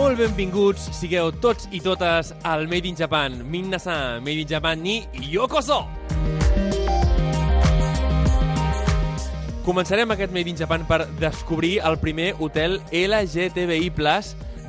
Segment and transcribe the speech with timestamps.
[0.00, 3.34] Molt benvinguts sigueu tots i totes al Made in Japan.
[3.44, 4.94] Minna-san, Made in Japan ni
[5.28, 5.82] yokoso!
[9.66, 13.92] Començarem aquest Made in Japan per descobrir el primer hotel LGTBI+,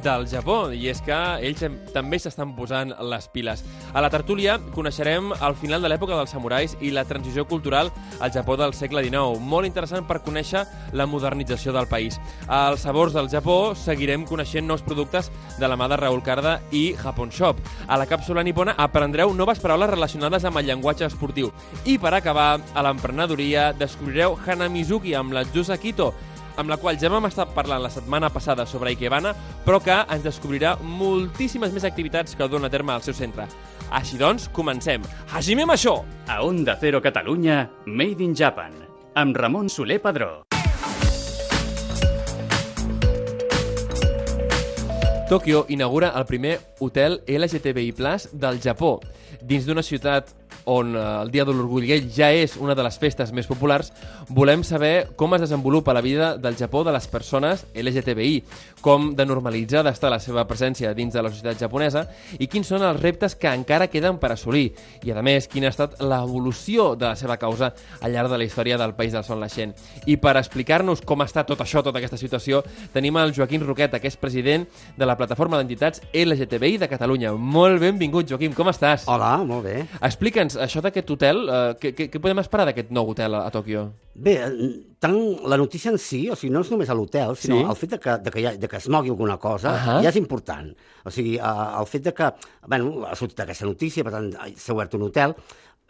[0.04, 3.64] del Japó, i és que ells també s'estan posant les piles.
[3.94, 8.34] A la tertúlia coneixerem el final de l'època dels samurais i la transició cultural al
[8.34, 9.40] Japó del segle XIX.
[9.40, 12.20] Molt interessant per conèixer la modernització del país.
[12.48, 16.96] Als sabors del Japó seguirem coneixent nous productes de la mà de Raül Carda i
[17.02, 17.62] Japon Shop.
[17.88, 21.52] A la càpsula nipona aprendreu noves paraules relacionades amb el llenguatge esportiu.
[21.86, 26.12] I per acabar, a l'emprenedoria descobrireu Hanamizuki amb la Jusa Kito,
[26.57, 29.34] amb la qual ja vam estar parlant la setmana passada sobre Ikebana,
[29.66, 33.48] però que ens descobrirà moltíssimes més activitats que dona a terme al seu centre.
[33.91, 35.04] Així doncs, comencem.
[35.32, 35.99] Hajimem això!
[36.27, 38.76] A Onda Cero Catalunya, Made in Japan,
[39.16, 40.43] amb Ramon Soler Padró.
[45.32, 47.93] Tòquio inaugura el primer hotel LGTBI+,
[48.34, 48.98] del Japó.
[49.40, 50.34] Dins d'una ciutat
[50.65, 53.91] on eh, el Dia de l'Orgull Gay ja és una de les festes més populars,
[54.29, 58.43] volem saber com es desenvolupa la vida del Japó de les persones LGTBI,
[58.81, 62.05] com de normalitzada està la seva presència dins de la societat japonesa
[62.40, 64.72] i quins són els reptes que encara queden per assolir.
[65.06, 68.47] I, a més, quina ha estat l'evolució de la seva causa al llarg de la
[68.47, 69.75] història del País del Sol Naixent.
[70.09, 72.63] I per explicar-nos com està tot això, tota aquesta situació,
[72.94, 74.66] tenim el Joaquim Roqueta, que és president
[74.97, 77.34] de la plataforma d'entitats LGTBI de Catalunya.
[77.34, 79.06] Molt benvingut, Joaquim, com estàs?
[79.12, 79.78] Hola, molt bé.
[80.01, 83.52] Explica'ns això d'aquest hotel, eh, què, què, què podem esperar d'aquest nou hotel a, a
[83.53, 83.86] Tòquio?
[84.16, 85.16] Bé, eh, tant
[85.48, 87.66] la notícia en si, o sigui, no és només a l'hotel, sinó Sí?
[87.70, 89.98] el fet de que, de, que, ha, de que es mogui alguna cosa, Ahà.
[90.03, 90.72] ja és important.
[91.06, 92.31] O sigui, eh, el fet de que,
[92.68, 95.36] bueno, ha sortit aquesta notícia, per tant, s'ha obert un hotel,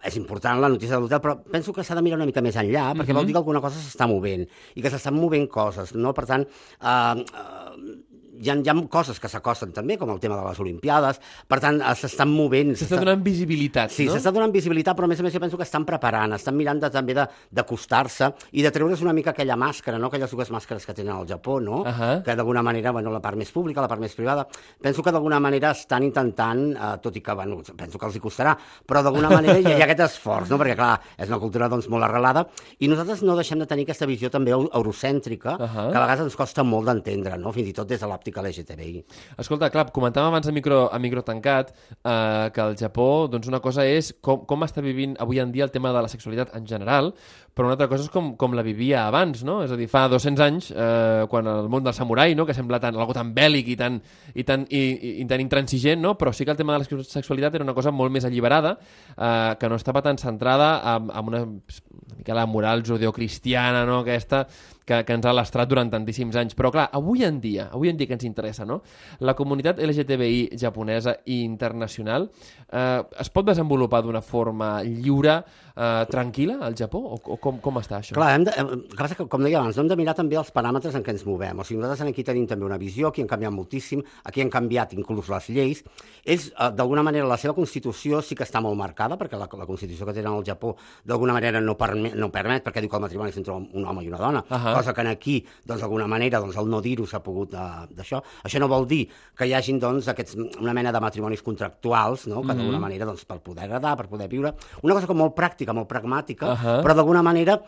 [0.04, 2.56] és important la notícia de l'hotel, però penso que s'ha de mirar una mica més
[2.58, 6.14] enllà, perquè vol dir que alguna cosa s'està movent, i que s'estan movent coses, no?
[6.18, 6.42] Per tant,
[6.82, 7.98] eh, eh,
[8.42, 11.60] hi ha, hi ha coses que s'acosten també, com el tema de les Olimpiades, per
[11.64, 12.74] tant, eh, s'estan movent...
[12.76, 14.16] S'està donant visibilitat, Sí, no?
[14.16, 16.82] s'està donant visibilitat, però a més a més jo penso que estan preparant, estan mirant
[16.82, 20.08] de, també de- d'acostar-se i de treure's una mica aquella màscara, no?
[20.10, 21.84] aquelles dues màscares que tenen al Japó, no?
[21.86, 22.22] Ahà.
[22.24, 24.48] que d'alguna manera, bueno, la part més pública, la part més privada,
[24.82, 28.22] penso que d'alguna manera estan intentant, eh, tot i que, bueno, penso que els hi
[28.24, 28.56] costarà,
[28.88, 30.58] però d'alguna manera hi ha, hi ha aquest esforç, no?
[30.62, 32.46] perquè clar, és una cultura doncs, molt arrelada,
[32.80, 35.90] i nosaltres no deixem de tenir aquesta visió també eu- eurocèntrica, Ahà.
[35.92, 37.52] que a vegades ens costa molt d'entendre, no?
[37.52, 39.04] fins i tot des de l'òptica LGTBI.
[39.42, 43.60] Escolta, clar, comentàvem abans a micro, a micro tancat eh, que el Japó, doncs una
[43.60, 46.68] cosa és com, com està vivint avui en dia el tema de la sexualitat en
[46.70, 47.12] general,
[47.54, 49.60] però una altra cosa és com, com la vivia abans, no?
[49.66, 52.80] És a dir, fa 200 anys, eh, quan el món del samurai, no?, que sembla
[52.80, 54.00] tan, algo tan bèl·lic i tan,
[54.34, 56.16] i tan, i, i, i tan intransigent, no?
[56.20, 58.78] Però sí que el tema de la sexualitat era una cosa molt més alliberada,
[59.18, 64.00] eh, que no estava tan centrada en, en una, una mica la moral judeocristiana, no?,
[64.06, 64.46] aquesta,
[64.86, 66.56] que, que ens ha lastrat durant tantíssims anys.
[66.58, 68.82] Però, clar, avui en dia, avui en dia que ens interessa, no?
[69.24, 72.30] La comunitat LGTBI japonesa i internacional
[72.68, 75.42] eh, es pot desenvolupar d'una forma lliure,
[75.76, 77.02] eh, tranquil·la, al Japó?
[77.16, 78.16] O, o com, com està això?
[78.18, 81.06] Clar, hem de, el que com deia abans, hem de mirar també els paràmetres en
[81.06, 81.60] què ens movem.
[81.60, 84.96] O sigui, nosaltres aquí tenim també una visió, aquí han canviat moltíssim, aquí han canviat
[84.98, 85.84] inclús les lleis.
[86.26, 89.70] Ells, eh, d'alguna manera, la seva Constitució sí que està molt marcada, perquè la, la
[89.70, 93.06] Constitució que tenen al Japó d'alguna manera no, permet, no permet, perquè diu que el
[93.06, 94.76] matrimoni és entre un home i una dona, Ahà.
[94.78, 97.68] cosa que en aquí, doncs, d'alguna manera, doncs, el no dir-ho s'ha pogut eh,
[97.98, 98.22] d'això.
[98.48, 99.04] Això no vol dir
[99.38, 103.26] que hi hagin, doncs, aquests, una mena de matrimonis contractuals, no?, que d'alguna manera, doncs,
[103.26, 106.76] per poder agradar, per poder viure, una cosa com molt pràctica, molt pragmàtica, Ahà.
[106.86, 107.60] però d'alguna manera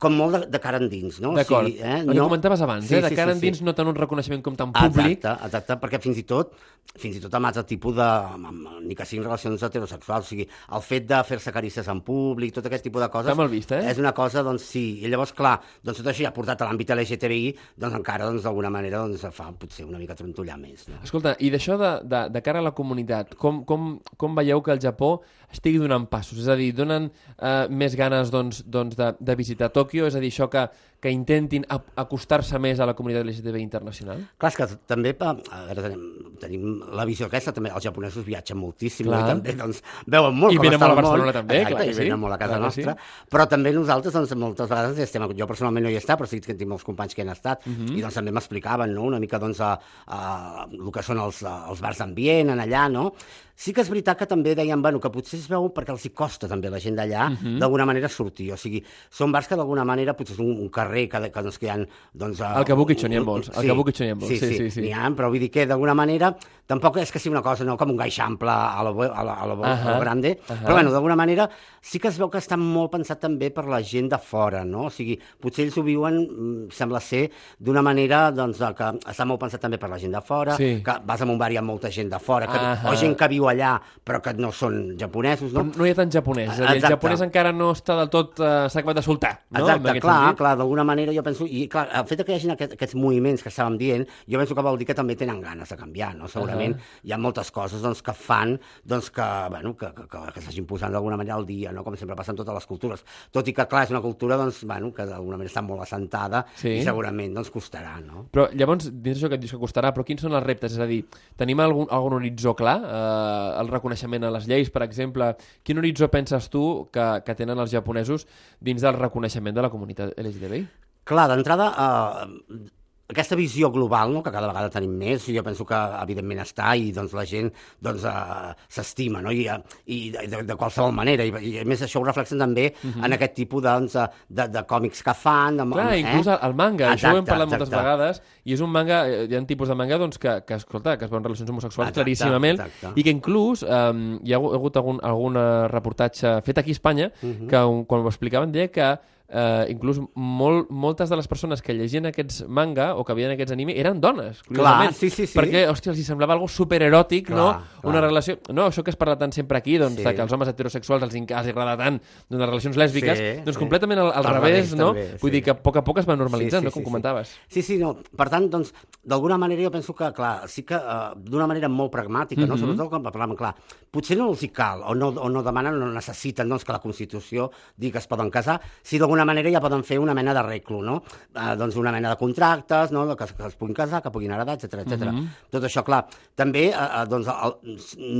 [0.00, 1.32] com molt de, de cara endins, no?
[1.36, 1.66] D'acord.
[1.66, 2.00] O sigui, eh?
[2.00, 3.00] El que comentaves abans, eh?
[3.04, 5.18] de cara endins no tant un reconeixement com tan públic.
[5.18, 6.54] Exacte, exacte, perquè fins i tot,
[6.98, 8.06] fins i tot amb altre tipus de...
[8.06, 12.02] Amb, amb, ni que siguin relacions heterosexuals, o sigui, el fet de fer-se carícies en
[12.06, 13.32] públic, tot aquest tipus de coses...
[13.32, 13.82] Està mal vist, eh?
[13.92, 16.94] És una cosa, doncs sí, i llavors, clar, doncs tot això ja portat a l'àmbit
[16.96, 21.02] LGTBI, doncs encara, doncs d'alguna manera, doncs fa potser una mica trontollar més, no?
[21.04, 24.74] Escolta, i d'això de, de, de cara a la comunitat, com, com, com veieu que
[24.74, 25.16] el Japó
[25.52, 26.40] estigui donant passos?
[26.40, 27.10] És a dir, donen
[27.42, 30.06] eh, més ganes doncs, doncs de, de visitar Tòquio?
[30.06, 30.66] És a dir, això que,
[31.02, 31.64] que intentin
[31.98, 34.20] acostar-se més a la comunitat LGTB internacional?
[34.38, 35.32] Clar, és que també a
[35.66, 36.04] veure, tenim,
[36.38, 39.18] tenim la visió aquesta, també els japonesos viatgen moltíssim Clar.
[39.24, 41.02] i també doncs, veuen molt I com està molt a món.
[41.02, 42.04] Barcelona també, Exacte, clar que i sí.
[42.04, 42.96] venen molt a casa Clar nostra,
[43.34, 46.30] però també nosaltres doncs, moltes vegades hi estem, jo personalment no hi he estat, però
[46.30, 47.96] sí que tinc molts companys que han estat, Mhm.
[47.98, 49.02] i doncs també m'explicaven no?
[49.10, 49.74] una mica doncs, a,
[50.06, 53.12] a, el que són els, els bars d'ambient en allà, no?
[53.54, 56.10] Sí que és veritat que també deien bueno, que potser es veu perquè els hi
[56.16, 57.58] costa també la gent d'allà Mhm.
[57.60, 58.50] d'alguna manera sortir.
[58.52, 61.58] O sigui, són bars que d'alguna manera potser és un, un carrer que, que, doncs,
[61.58, 61.76] que hi ha...
[62.14, 64.70] Doncs, Al Kabukicho n'hi ha molts, al Kabukicho n'hi ha molts, Sí, sí, sí, sí,
[64.76, 64.84] sí.
[64.86, 66.32] n'hi ha, però vull dir que d'alguna manera
[66.72, 69.46] tampoc és que sigui una cosa no, com un gaixample a lo, a lo, a
[69.50, 70.58] lo, a Ahà, lo grande, ahà.
[70.64, 71.48] però bueno, d'alguna manera
[71.80, 74.86] sí que es veu que està molt pensat també per la gent de fora, no?
[74.88, 77.24] O sigui, potser ells ho viuen, mm, sembla ser,
[77.58, 80.82] d'una manera doncs, que està molt pensat també per la gent de fora, Sí.
[80.84, 82.90] que vas a un bar i hi ha molta gent de fora, que, Ahà.
[82.92, 83.74] o gent que viu allà
[84.04, 85.64] però que no són japonesos, no?
[85.64, 88.08] Però no hi ha tant japonès, és a dir, el japonès encara no està del
[88.08, 89.60] tot eh, s'ha acabat de soltar, no?
[89.64, 90.38] Exacte, clar, sentit.
[90.38, 93.42] clar, d'alguna manera jo penso, i clar, el fet que hi hagi aquest, aquests moviments
[93.42, 96.28] que estàvem dient, jo penso que vol dir que també tenen ganes de canviar, no?
[96.28, 98.54] Segurament hi ha moltes coses doncs, que fan
[98.84, 101.84] doncs, que, bueno, que, que, que, que s'hagin posant d'alguna manera al dia, no?
[101.84, 103.04] com sempre passa en totes les cultures.
[103.34, 106.44] Tot i que, clar, és una cultura doncs, bueno, que d'alguna manera està molt assentada
[106.56, 106.76] Sí.
[106.78, 108.26] i segurament doncs, costarà, no?
[108.32, 110.72] Però llavors, dins això que et dius que costarà, però quins són els reptes?
[110.76, 111.02] És a dir,
[111.36, 112.78] tenim algun, algun horitzó clar?
[112.82, 115.32] Eh, el reconeixement a les lleis, per exemple.
[115.62, 118.26] Quin horitzó penses tu que, que tenen els japonesos
[118.60, 120.66] dins del reconeixement de la comunitat LGTBI?
[121.08, 122.70] Clar, d'entrada, eh,
[123.12, 126.90] aquesta visió global, no?, que cada vegada tenim més, jo penso que evidentment està i
[126.96, 127.50] doncs, la gent
[127.82, 131.82] doncs, eh, s'estima, no?, i, eh, i de, de qualsevol manera, i, i a més
[131.86, 135.60] això ho reflexen també en aquest tipus doncs, de, de, de còmics que fan...
[135.62, 135.72] Mhm.
[135.76, 136.00] Clar, eh?
[136.02, 137.84] inclús el, el manga, això ho hem Exacte, parlat moltes exacte.
[137.84, 140.96] vegades, i és un manga, eh, hi ha tipus de manga doncs, que, que, escolta,
[140.98, 142.92] que es veuen relacions homosexuals Exacte, claríssimament, exacte.
[142.98, 147.10] i que inclús eh, hi ha hagut algun, algun eh, reportatge fet aquí a Espanya,
[147.22, 147.46] Mhm.
[147.48, 148.86] que un, quan ho explicaven deia que
[149.32, 153.52] eh, inclús molt, moltes de les persones que llegien aquests manga o que veien aquests
[153.56, 154.92] anime eren dones, curiosament.
[154.94, 155.38] sí, sí, sí.
[155.38, 157.46] Perquè, hòstia, els hi semblava algo supereròtic, Clar, no?
[157.52, 157.88] clar.
[157.90, 158.38] Una relació...
[158.52, 160.04] No, això que es parla tant sempre aquí, doncs, Sí.
[160.04, 161.98] que els homes heterosexuals els, els agrada tant
[162.28, 163.60] doncs, les relacions lèsbiques, Sí, doncs sí.
[163.64, 164.92] completament al, al, Al revés, revés, no?
[164.92, 165.34] també, Vull sí.
[165.38, 166.72] dir que a poc a poc es va normalitzant, Sí, sí, no?
[166.76, 167.34] Com sí, comentaves.
[167.48, 167.96] Sí, sí, no.
[168.16, 171.90] Per tant, doncs, d'alguna manera jo penso que, clar, sí que uh, d'una manera molt
[171.92, 172.48] pragmàtica, Mhm.
[172.48, 172.58] no?
[172.58, 173.54] Sobretot quan parlem, clar,
[173.90, 176.80] potser no els hi cal, o no, o no demanen, no necessiten, doncs, que la
[176.80, 180.82] Constitució digui que es poden casar, si d'alguna manera ja poden fer una mena d'arreglo,
[180.82, 180.96] no?
[181.34, 183.04] Uh, doncs una mena de contractes, no?
[183.16, 185.08] Que, que es puguin casar, que puguin heredar, etc etc.
[185.10, 185.26] Mhm.
[185.50, 186.04] Tot això, clar,
[186.34, 187.56] també, uh, uh, doncs, el,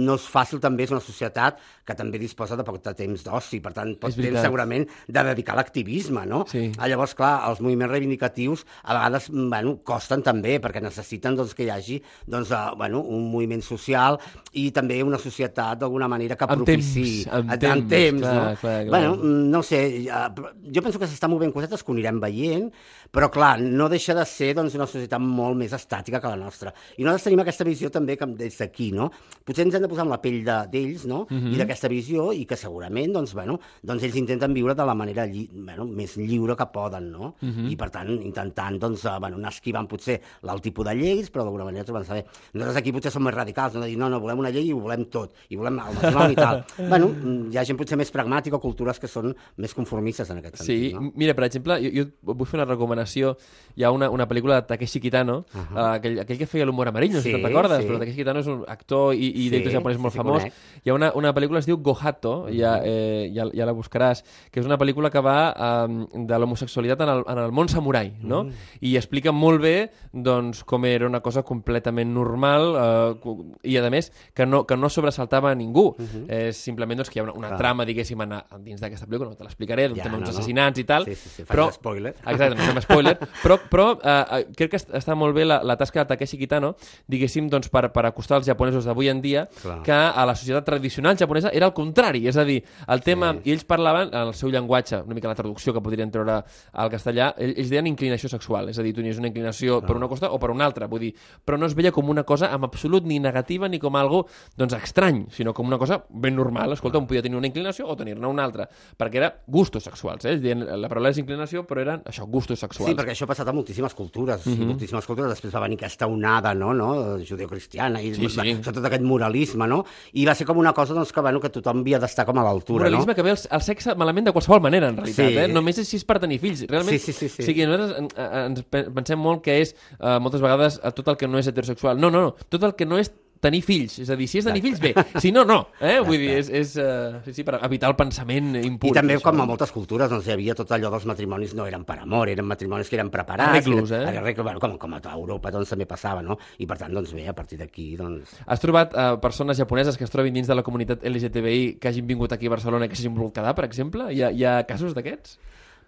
[0.07, 3.61] no és fàcil, també és una societat que també disposa de poc de temps d'oci,
[3.61, 6.45] per tant, pot temps segurament de dedicar a l'activisme, no?
[6.51, 6.71] Sí.
[6.79, 11.65] Ah, llavors, clar, els moviments reivindicatius a vegades bueno, costen també, perquè necessiten doncs, que
[11.67, 14.19] hi hagi doncs, uh, bueno, un moviment social
[14.53, 17.25] i també una societat d'alguna manera que Amb propici...
[17.25, 18.43] temps, amb a- temps, amb temps clar, no?
[18.43, 18.89] clar, clar.
[18.89, 19.17] Bueno,
[19.53, 22.71] no sé, jo penso que s'estan movent cosetes que ho anirem veient,
[23.13, 26.73] però clar, no deixa de ser doncs, una societat molt més estàtica que la nostra.
[26.99, 29.11] I nosaltres tenim aquesta visió també com des d'aquí, no?
[29.45, 31.27] Potser ens hem de posar en la pell de- d'ells, no?
[31.31, 31.53] Mhm.
[31.55, 35.27] I d'aquesta visió, i que segurament, doncs, bueno, doncs ells intenten viure de la manera
[35.27, 37.35] lli bueno, més lliure que poden, no?
[37.41, 37.71] Mhm.
[37.71, 41.45] I per tant, intentant, doncs, eh, bueno, anar esquivant potser l'alt tipus de lleis, però
[41.45, 42.25] d'alguna manera trobant saber.
[42.55, 43.81] Nosaltres aquí potser som més radicals, no?
[43.83, 46.33] de dir, no, no, volem una llei i ho volem tot, i volem el matrimoni
[46.33, 46.65] i tal.
[46.89, 50.39] bueno, mm, hi ha gent potser més pragmàtica o cultures que són més conformistes en
[50.39, 51.13] aquest Sí, no?
[51.15, 53.37] mira, per exemple, jo, jo vull fer una recomanació.
[53.77, 55.75] Hi ha una, una pel·lícula de Takeshi Kitano, uh -huh.
[55.77, 57.89] uh, aquell, aquell que feia l'humor amarillo, no sé si Sí, te'n recordes, sí.
[57.89, 60.43] però Takeshi Kitano és un actor i, i Sí, director japonès molt sí, sí, famós.
[60.43, 60.53] conec.
[60.85, 64.25] Hi ha una, una pel·lícula que es diu Gohato, ja, eh, ja, ja la buscaràs,
[64.51, 68.13] que és una pel·lícula que va um, de l'homosexualitat en, el, en el món samurai,
[68.21, 68.47] no?
[68.81, 74.13] I explica molt bé doncs, com era una cosa completament normal eh, i, a més,
[74.35, 75.95] que no, que no sobresaltava a ningú.
[76.29, 77.59] És simplement doncs, que hi ha una, una Clar.
[77.59, 80.27] trama, diguéssim, en, dins d'aquesta pel·lícula, no te l'explicaré, d'un Ja, tema no, no.
[80.63, 81.71] Assassinats i tal, Sí, sí, sí, però...
[81.73, 82.15] spoiler.
[82.27, 85.61] Exacte, no fem spoiler, però, però eh, eh, crec que est- està molt bé la,
[85.65, 86.75] la tasca de Takeshi Kitano,
[87.11, 89.81] diguéssim, doncs, per, per acostar els japonesos d'avui en dia Clar.
[89.83, 93.53] que a la societat tradicional japonesa era el contrari, és a dir, el tema, i
[93.53, 96.41] ells parlaven en el seu llenguatge, una mica la traducció que podrien treure
[96.73, 99.97] al castellà, ell- ells deien inclinació sexual, és a dir, tu tenies una inclinació per
[99.97, 101.13] una costa o per una altra, vull dir,
[101.45, 104.27] però no es veia com una cosa en absolut ni negativa ni com algo
[104.57, 107.97] doncs, estrany, sinó com una cosa ben normal, escolta, un podia tenir una inclinació o
[107.97, 110.33] tenir-ne una altra, perquè era gustos sexuals, eh?
[110.33, 112.91] Ells deien, la paraula és inclinació, però eren això, gustos sexuals.
[112.91, 114.67] Sí, perquè això ha passat a moltíssimes cultures, mm -hmm.
[114.73, 115.31] moltíssimes cultures.
[115.33, 117.19] Després va venir aquesta onada, no?, no?
[117.19, 118.37] judeocristiana, i Sí, sí.
[118.39, 119.85] va, sobretot aquest moralisme, no?
[120.13, 122.45] I va ser com una cosa doncs, que, bueno, que tothom havia d'estar com a
[122.45, 122.91] l'altura, no?
[122.91, 125.29] moralisme que ve el, el sexe malament de qualsevol manera, en realitat.
[125.29, 125.37] Sí.
[125.39, 125.49] Eh?
[125.49, 126.67] Només és si és per tenir fills.
[126.69, 127.43] Realment, Sí, sí, sí, sí.
[127.43, 130.91] O sigui, nosaltres en, en- ens pe- pensem molt que és, eh, moltes vegades, eh,
[130.93, 131.99] tot el que no és heterosexual.
[131.99, 132.35] No, no, no.
[132.49, 133.11] Tot el que no és
[133.43, 133.99] tenir fills.
[134.03, 134.93] És a dir, si és tenir fills, bé.
[135.23, 135.59] Si no, no.
[135.83, 135.99] Eh?
[136.05, 138.93] Vull dir, és, és uh, sí, sí, per evitar el pensament impur.
[138.93, 139.27] I també, això.
[139.29, 142.31] com a moltes cultures, doncs, hi havia tot allò dels matrimonis no eren per amor,
[142.33, 143.51] eren matrimonis que eren preparats.
[143.51, 144.23] Arreglos, eren, eh?
[144.23, 146.39] Arreglos, bueno, com, com a Europa doncs, també passava, no?
[146.63, 148.37] I per tant, doncs bé, a partir d'aquí, doncs...
[148.47, 152.07] Has trobat uh, persones japoneses que es trobin dins de la comunitat LGTBI que hagin
[152.07, 154.11] vingut aquí a Barcelona i que s'hagin volgut quedar, per exemple?
[154.15, 155.39] Hi ha, hi ha casos d'aquests?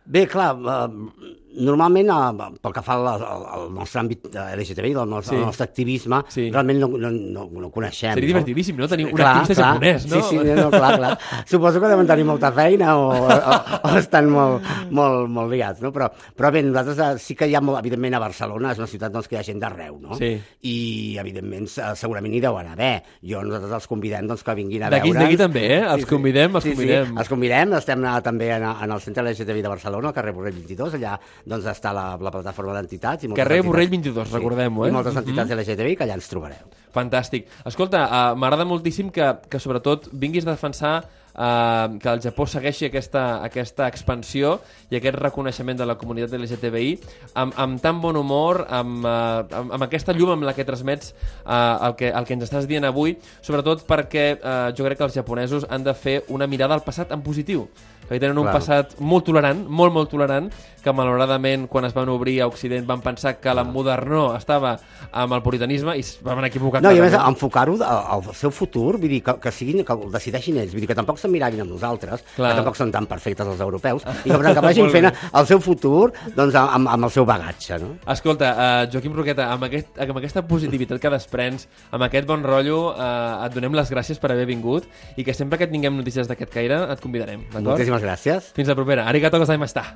[0.06, 1.32] Bé, clar, eh,
[1.64, 5.40] normalment, eh, pel que fa al, al, nostre àmbit de LGTBI, del nostre, Sí.
[5.40, 5.44] sí.
[5.46, 6.34] nostre activisme, Sí.
[6.34, 6.50] sí.
[6.50, 8.12] realment no, no, no, no coneixem.
[8.12, 8.32] Seria no?
[8.34, 8.88] divertidíssim, no?
[8.88, 10.20] Tenir un activista japonès, no?
[10.20, 11.18] Sí, sí, no, clar, clar.
[11.46, 13.38] Suposo que deuen tenir molta feina o, o,
[13.87, 15.92] o estan molt, molt, molt liats, no?
[15.94, 18.90] Però, però bé, nosaltres eh, sí que hi ha, molt, evidentment, a Barcelona, és una
[18.90, 20.18] ciutat doncs, que hi ha gent d'arreu, no?
[20.18, 20.34] Sí.
[20.68, 23.04] I, evidentment, se- segurament hi deuen haver.
[23.23, 25.16] Jo, nosaltres els convidem doncs, que vinguin a veure'ns.
[25.23, 25.82] d'aquí també, eh?
[25.94, 27.06] Els convidem, els sí, convidem.
[27.14, 30.33] Sí, els convidem, estem a, també en, en el centre LGTBI de Barcelona, al carrer
[30.35, 33.25] Borrell 22, allà doncs, està la, la plataforma d'entitats.
[33.25, 34.91] i Carrer Borrell 22, recordem-ho, eh?
[34.91, 36.73] I moltes entitats LGTBI que allà ens trobareu.
[36.95, 37.47] Fantàstic.
[37.67, 40.97] Escolta, uh, m'agrada moltíssim que, que sobretot vinguis a defensar
[41.35, 44.59] uh, que el Japó segueixi aquesta, aquesta expansió
[44.91, 46.93] i aquest reconeixement de la comunitat LGTBI
[47.35, 51.14] amb, amb tan bon humor, amb, uh, amb, amb aquesta llum amb la que transmets
[51.45, 55.09] uh, el, que, el que ens estàs dient avui, sobretot perquè uh, jo crec que
[55.09, 57.69] els japonesos han de fer una mirada al passat en positiu
[58.09, 58.59] que tenen un Claro.
[58.59, 60.50] passat molt tolerant, molt, molt tolerant,
[60.85, 64.75] que malauradament quan es van obrir a Occident van pensar que la modernó estava
[65.11, 68.99] amb el puritanisme i es van equivocar No, i a més, enfocar-ho al, seu futur,
[68.99, 71.64] vull dir, que, que, siguin, que el decideixin ells, vull dir, que tampoc se'n miravin
[71.64, 72.50] amb nosaltres, Clar.
[72.50, 76.11] que tampoc són tan perfectes els europeus, i que, que vagin fent el seu futur
[76.37, 77.95] doncs, amb, amb el seu bagatge, no?
[78.14, 82.83] Escolta, uh, Joaquim Roqueta, amb, aquest, amb aquesta positivitat que desprens, amb aquest bon rotllo,
[82.93, 86.53] uh, et donem les gràcies per haver vingut i que sempre que tinguem notícies d'aquest
[86.53, 87.47] caire et convidarem?
[87.55, 88.53] Moltíssimes gràcies.
[88.57, 89.09] Fins la propera.
[89.09, 89.88] Arigato gozaimashita.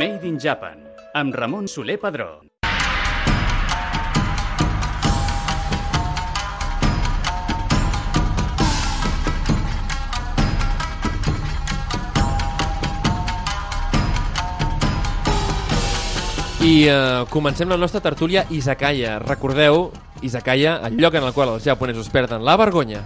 [0.00, 0.78] Made in Japan,
[1.12, 2.40] amb Ramon Soler Padró.
[16.64, 19.18] I uh, comencem la nostra tertúlia Izakaya.
[19.18, 19.90] Recordeu,
[20.24, 23.04] Izakaya, el lloc en el qual els japonesos perden la vergonya.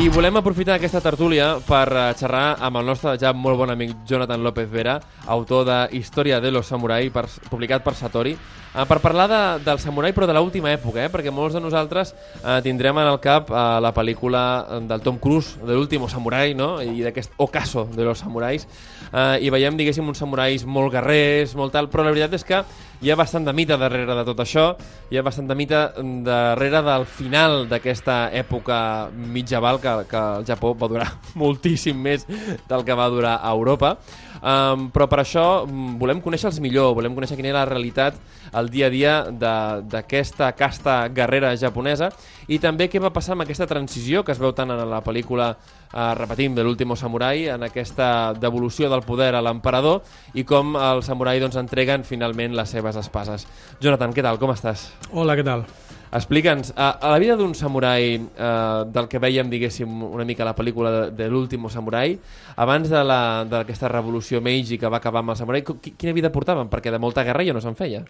[0.00, 3.90] I volem aprofitar aquesta tertúlia per uh, xerrar amb el nostre ja molt bon amic
[4.08, 4.94] Jonathan López Vera,
[5.28, 9.82] autor de Història de los Samurai, per, publicat per Satori, uh, per parlar de, del
[9.82, 11.10] samurai però de l'última època, eh?
[11.12, 14.42] perquè molts de nosaltres uh, tindrem en el cap uh, la pel·lícula
[14.88, 16.78] del Tom Cruise, de l'último samurai, no?
[16.80, 18.64] i d'aquest ocaso de los samurais,
[19.12, 22.64] uh, i veiem, diguéssim, uns samurais molt guerrers, molt tal, però la veritat és que
[23.00, 24.64] hi ha bastant de mite darrere de tot això,
[25.08, 25.78] hi ha bastant de mite
[26.24, 28.80] darrere del final d'aquesta època
[29.10, 31.08] mitjaval que, que el Japó va durar
[31.42, 32.26] moltíssim més
[32.68, 33.96] del que va durar a Europa.
[34.40, 38.16] Um, però per això mm, volem conèixer els millor, volem conèixer quina era la realitat
[38.56, 42.08] el dia a dia d'aquesta casta guerrera japonesa
[42.48, 45.50] i també què va passar amb aquesta transició que es veu tant en la pel·lícula,
[45.92, 51.12] eh, repetim, de l'último samurai, en aquesta devolució del poder a l'emperador i com els
[51.12, 53.46] samurai doncs, entreguen finalment les seves espases.
[53.80, 54.40] Jonathan, què tal?
[54.40, 54.88] Com estàs?
[55.12, 55.68] Hola, què tal?
[56.10, 60.56] Explica'ns, a, a la vida d'un samurai eh, del que veiem, diguéssim, una mica la
[60.58, 62.16] pel·lícula de, de l'último samurai,
[62.58, 66.66] abans d'aquesta revolució Meiji que va acabar amb el samurai, qui- quina vida portaven?
[66.72, 68.02] Perquè de molta guerra ja no se'n feia.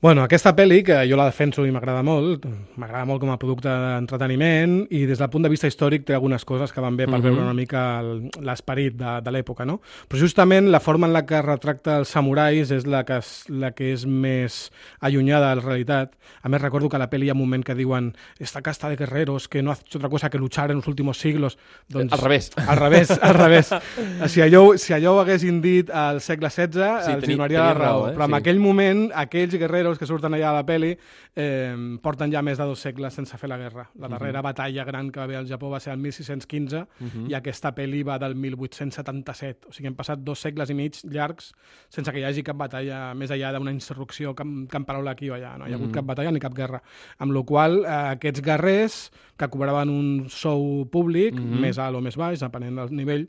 [0.00, 2.44] Bueno, aquesta pel·li, que jo la defenso i m'agrada molt,
[2.78, 6.44] m'agrada molt com a producte d'entreteniment i des del punt de vista històric té algunes
[6.46, 7.22] coses que van bé per Mhm.
[7.24, 8.00] veure una mica
[8.38, 9.80] l'esperit de, de l'època, no?
[10.08, 13.72] Però justament la forma en la que retracta els samurais és la que, és, la
[13.72, 16.12] que és més allunyada de la realitat.
[16.44, 18.88] A més, recordo que a la pel·li hi ha un moment que diuen esta casta
[18.88, 21.58] de guerreros que no ha hecho otra cosa que luchar en los últimos siglos.
[21.88, 22.52] Doncs, Al revés.
[22.68, 23.70] Al revés, al revés.
[24.28, 27.74] Si allò, si allò ho haguessin dit al segle XVI, Sí, els teni- donaria la
[27.74, 28.14] raó, eh?
[28.14, 28.36] Però en Sí.
[28.36, 30.90] aquell moment, aquells guerreros que surten allà a la peli
[31.34, 31.72] eh,
[32.04, 33.86] porten ja més de dos segles sense fer la guerra.
[33.96, 36.84] La darrera batalla gran que va haver al Japó va ser el 1615
[37.30, 39.70] i aquesta peli va del 1877.
[39.70, 41.54] O sigui, hem passat dos segles i mig llargs
[41.88, 45.56] sense que hi hagi cap batalla més enllà d'una insurrecció camp, camparola aquí o allà.
[45.56, 46.82] No hi ha hagut cap batalla ni cap guerra.
[47.18, 48.98] Amb la qual eh, aquests guerrers
[49.38, 53.28] que cobraven un sou públic, més alt o més baix, depenent del nivell,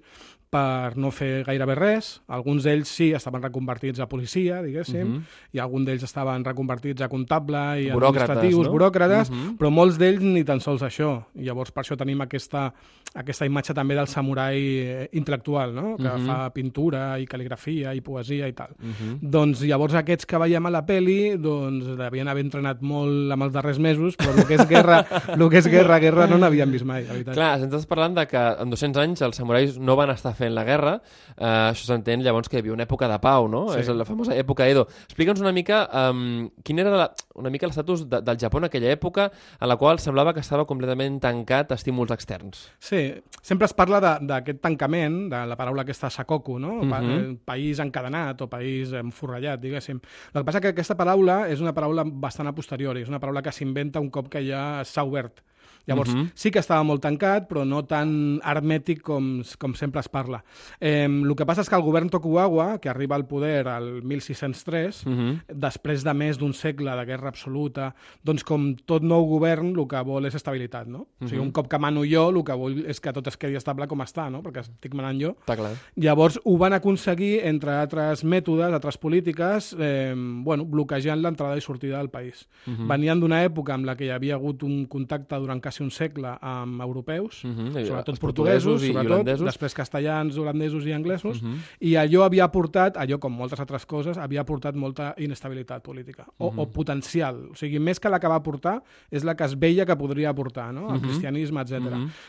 [0.50, 2.22] per no fer gairebé res.
[2.28, 5.24] Alguns d'ells sí estaven reconvertits a policia, diguéssim, Mhm.
[5.54, 8.74] i alguns d'ells estaven reconvertits a comptable i Buròcrates, administratius, no?
[8.74, 9.58] buròcrates, Mhm.
[9.60, 11.26] però molts d'ells ni tan sols això.
[11.36, 12.74] I llavors per això tenim aquesta,
[13.14, 15.98] aquesta imatge també del samurai eh, intel·lectual, no?
[15.98, 16.26] que Mhm.
[16.26, 18.70] fa pintura i cal·ligrafia i poesia i tal.
[18.80, 19.20] Mhm.
[19.22, 23.54] Doncs llavors aquests que veiem a la peli doncs devien haver entrenat molt amb els
[23.54, 25.06] darrers mesos, però el que és guerra,
[25.40, 27.34] el que és guerra, guerra no n'havien vist mai, la veritat.
[27.36, 30.64] Clar, estàs parlant de que en 200 anys els samurais no van estar fent la
[30.66, 30.96] guerra,
[31.36, 33.66] eh, això s'entén llavors que hi havia una època de pau, no?
[33.74, 33.82] Sí.
[33.84, 34.88] És la famosa època Edo.
[35.10, 38.92] Explica'ns una mica um, quin era la, una mica l'estatus de, del Japó en aquella
[38.96, 39.30] època
[39.60, 42.66] en la qual semblava que estava completament tancat a estímuls externs.
[42.80, 43.04] Sí,
[43.42, 46.80] sempre es parla de- d'aquest tancament, de la paraula aquesta sakoku, no?
[46.90, 50.00] Pa eh, país encadenat o país enforrellat, diguéssim.
[50.34, 53.42] El que passa que aquesta paraula és una paraula bastant a posteriori, és una paraula
[53.44, 55.42] que s'inventa un cop que ja s'ha obert.
[55.90, 56.32] Llavors, Mhm.
[56.36, 60.44] sí que estava molt tancat, però no tan hermètic com, com sempre es parla.
[60.80, 65.04] Eh, el que passa és que el govern Tokugawa, que arriba al poder al 1603,
[65.06, 65.42] Mhm.
[65.48, 70.02] després de més d'un segle de guerra absoluta, doncs com tot nou govern el que
[70.04, 71.08] vol és estabilitat, no?
[71.22, 73.56] O sigui, un cop que mano jo, el que vull és que tot es quedi
[73.56, 74.42] estable com està, no?
[74.44, 75.36] Perquè estic manant jo.
[75.46, 75.74] Està clar.
[75.96, 81.98] Llavors ho van aconseguir, entre altres mètodes, altres polítiques, eh, bueno, bloquejant l'entrada i sortida
[81.98, 82.48] del país.
[82.66, 86.36] Venien d'una època en la que hi havia hagut un contacte durant quasi un segle
[86.42, 89.46] amb europeus, Mhm, i sobretot portuguesos, i sobretot, holandesos.
[89.46, 91.42] després castellans, holandesos i anglesos,
[91.80, 96.48] i allò havia portat, allò com moltes altres coses, havia portat molta inestabilitat política, o,
[96.58, 97.50] o potencial.
[97.52, 98.82] O sigui, més que la que va portar,
[99.12, 100.88] és la que es veia que podria aportar, no?
[100.94, 101.74] el cristianisme, etc.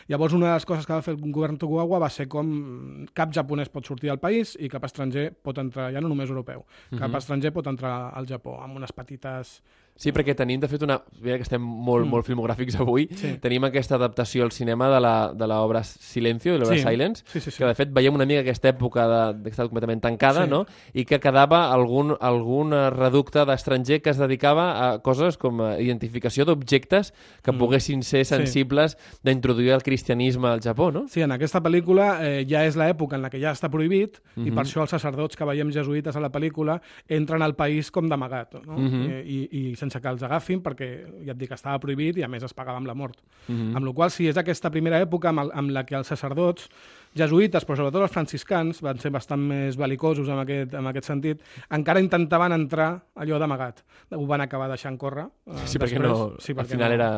[0.07, 3.31] Llavors, una de les coses que va fer el govern Tokugawa va ser com cap
[3.33, 6.65] japonès pot sortir del país i cap estranger pot entrar, ja no només europeu,
[6.97, 9.61] cap estranger pot entrar al Japó, amb unes petites...
[9.95, 10.95] Sí, perquè tenim, de fet, una...
[11.21, 13.07] Mira que estem molt, molt filmogràfics avui.
[13.11, 13.15] Mm.
[13.19, 13.31] Sí.
[13.41, 16.81] Tenim aquesta adaptació al cinema de la- de l'obra Silencio, de l'obra Sí.
[16.81, 17.57] Silence, Sí, sí, sí.
[17.59, 20.49] que de fet veiem una mica aquesta època de, de completament tancada, Sí.
[20.49, 20.65] no?
[20.93, 26.45] I que quedava algun, algun reducte d'estranger que es dedicava a coses com a identificació
[26.45, 28.25] d'objectes que poguessin ser Mm.
[28.25, 28.35] Sí.
[28.35, 31.07] sensibles d'introduir el cristianisme al Japó, no?
[31.07, 34.49] Sí, en aquesta pel·lícula eh, ja és l'època en la que ja està prohibit i
[34.51, 38.65] per això els sacerdots que veiem jesuïtes a la pel·lícula entren al país com d'amagat
[38.65, 38.77] no?
[38.79, 40.89] I, i, i sense que els agafin perquè,
[41.25, 43.19] ja et dic, estava prohibit i a més es pagava amb la mort.
[43.49, 46.69] Amb la qual sí, és aquesta primera època amb, el, amb la que els sacerdots
[47.15, 51.41] jesuïtes, però sobretot els franciscans, van ser bastant més belicosos en aquest, en aquest sentit,
[51.69, 53.81] encara intentaven entrar allò d'amagat.
[54.15, 55.25] Ho van acabar deixant córrer.
[55.47, 56.11] eh, Sí, perquè després.
[56.11, 57.09] no, sí, al perquè final no, era...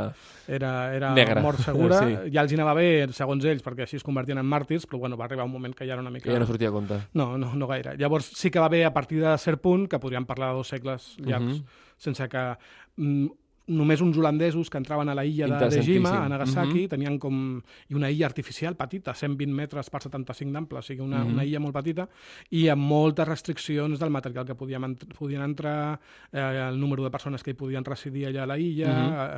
[0.48, 1.42] era, era Negre.
[1.42, 2.00] mort segura.
[2.04, 2.32] Sí.
[2.34, 5.18] Ja els hi anava bé, segons ells, perquè així es convertien en màrtirs, però bueno,
[5.18, 6.26] va arribar un moment que ja era una mica...
[6.26, 7.00] que ja no sortia a compte.
[7.14, 7.96] No, no, no gaire.
[7.98, 10.68] Llavors sí que va bé a partir de cert punt que podríem parlar de dos
[10.68, 11.66] segles llargs, Mhm.
[11.98, 12.58] sense que
[12.98, 13.28] mm,
[13.68, 16.04] només uns holandesos que entraven a la illa de Interessantíssim.
[16.04, 16.90] Dejima, a Nagasaki, Mhm.
[16.90, 17.62] tenien com...
[17.90, 21.34] i una illa artificial petita, 120 metres per 75 d'ample, o sigui, una, Mhm.
[21.34, 22.10] una illa molt petita,
[22.52, 26.00] i amb moltes restriccions del material que podien, ent podien entrar,
[26.32, 28.88] eh, el número de persones que hi podien residir allà a la illa,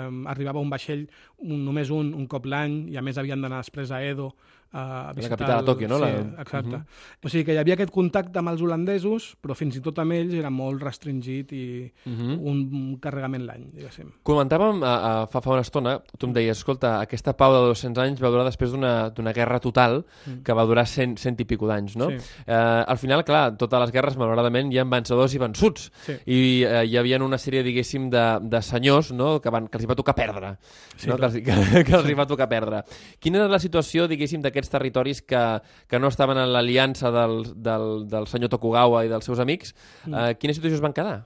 [0.10, 0.26] Mhm.
[0.26, 3.58] eh, arribava un vaixell un, només un, un cop l'any, i a més havien d'anar
[3.58, 4.36] després a Edo,
[4.72, 5.38] a visitar...
[5.38, 5.98] capital, a el- Tòquio, no?
[5.98, 6.70] Sí, La- exacte.
[6.78, 6.86] Mhm.
[7.24, 10.12] O sigui que hi havia aquest contacte amb els holandesos, però fins i tot amb
[10.12, 12.40] ells era molt restringit i Mhm.
[12.40, 14.10] un, un carregament l'any, diguéssim.
[14.24, 18.04] Comentàvem a, a, fa, fa una estona, tu em deies, escolta, aquesta pau de 200
[18.04, 20.04] anys va durar després d'una guerra total
[20.44, 22.10] que va durar 100, 100 i pico d'anys, no?
[22.12, 22.20] Mm.
[22.20, 22.42] Sí.
[22.48, 25.92] Eh, al final, clar, totes les guerres, malauradament, hi ha vencedors i vençuts.
[26.06, 26.14] Sí.
[26.26, 29.40] I eh, hi havia una sèrie, diguéssim, de, de senyors no?
[29.42, 30.58] que, van, que els hi va tocar perdre.
[30.98, 31.16] Sí, no?
[31.16, 31.32] que, clar.
[31.32, 31.42] els,
[31.74, 32.84] que, que els hi va tocar perdre.
[33.20, 35.44] Quina era la situació, diguéssim, d'aquests territoris que,
[35.88, 39.74] que no estaven en l'aliança del, del, del senyor Tokugawa i dels seus amics?
[40.06, 40.14] Mm.
[40.14, 41.24] Eh, quina situació es van quedar?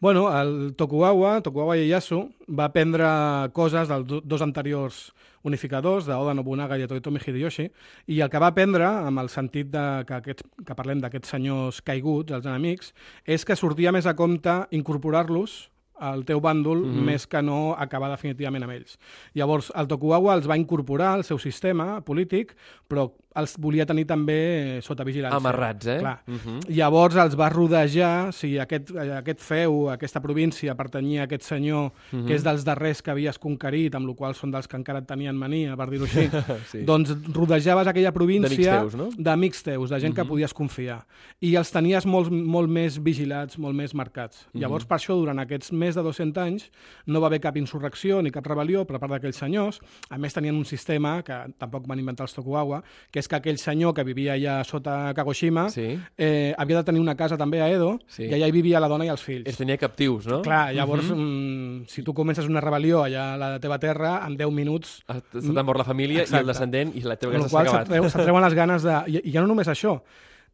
[0.00, 3.04] Bueno, el Tokugawa, Tokugawa Ieyasu, va aprendre
[3.52, 5.08] coses dels do- dos anteriors
[5.42, 7.64] unificadors, d'Oda Nobunaga i de Toyotomi Hideyoshi,
[8.10, 11.80] i el que va aprendre, amb el sentit de que, aquests, que parlem d'aquests senyors
[11.82, 12.92] caiguts, els enemics,
[13.26, 17.04] és que sortia més a compte incorporar-los al teu bàndol mm -hmm.
[17.04, 18.98] més que no acabar definitivament amb ells.
[19.34, 22.56] Llavors, el Tokugawa els va incorporar al seu sistema polític,
[22.88, 25.36] però els volia tenir també sota vigilància.
[25.38, 25.98] Amarrats, eh?
[26.02, 26.16] Clar.
[26.26, 26.58] Mhm.
[26.74, 32.26] Llavors els va rodejar, si aquest, aquest feu, aquesta província pertanyia a aquest senyor, Mhm.
[32.26, 35.36] que és dels darrers que havies conquerit, amb la qual són dels que encara tenien
[35.36, 36.28] mania, per dir-ho així,
[36.72, 36.82] Sí.
[36.84, 39.08] doncs rodejaves aquella província D'amics teus, no?
[39.16, 41.04] d'amics teus, de gent que podies confiar.
[41.40, 44.46] I els tenies molt, molt més vigilats, molt més marcats.
[44.54, 46.70] Llavors, per això, durant aquests més de 200 anys,
[47.06, 49.80] no va haver cap insurrecció ni cap rebel·lió per part d'aquells senyors.
[50.10, 53.58] A més, tenien un sistema, que tampoc van inventar els Tokugawa, que és que aquell
[53.58, 55.98] senyor que vivia allà sota Kagoshima Sí.
[56.16, 58.24] eh, havia de tenir una casa també a Edo Sí.
[58.24, 59.46] i allà hi vivia la dona i els fills.
[59.46, 60.42] Els tenia captius, no?
[60.42, 64.50] Clar, llavors, mm, si tu comences una rebel·lió allà a la teva terra, en 10
[64.50, 65.02] minuts...
[65.06, 66.40] Ah, Se t'ha mort la família i Exacte.
[66.40, 67.86] el descendent i la teva casa s'ha acabat.
[67.86, 68.96] se't treu- se't treuen les ganes de...
[69.06, 70.00] I, I ja no només això.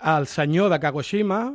[0.05, 1.55] El senyor de Kagoshima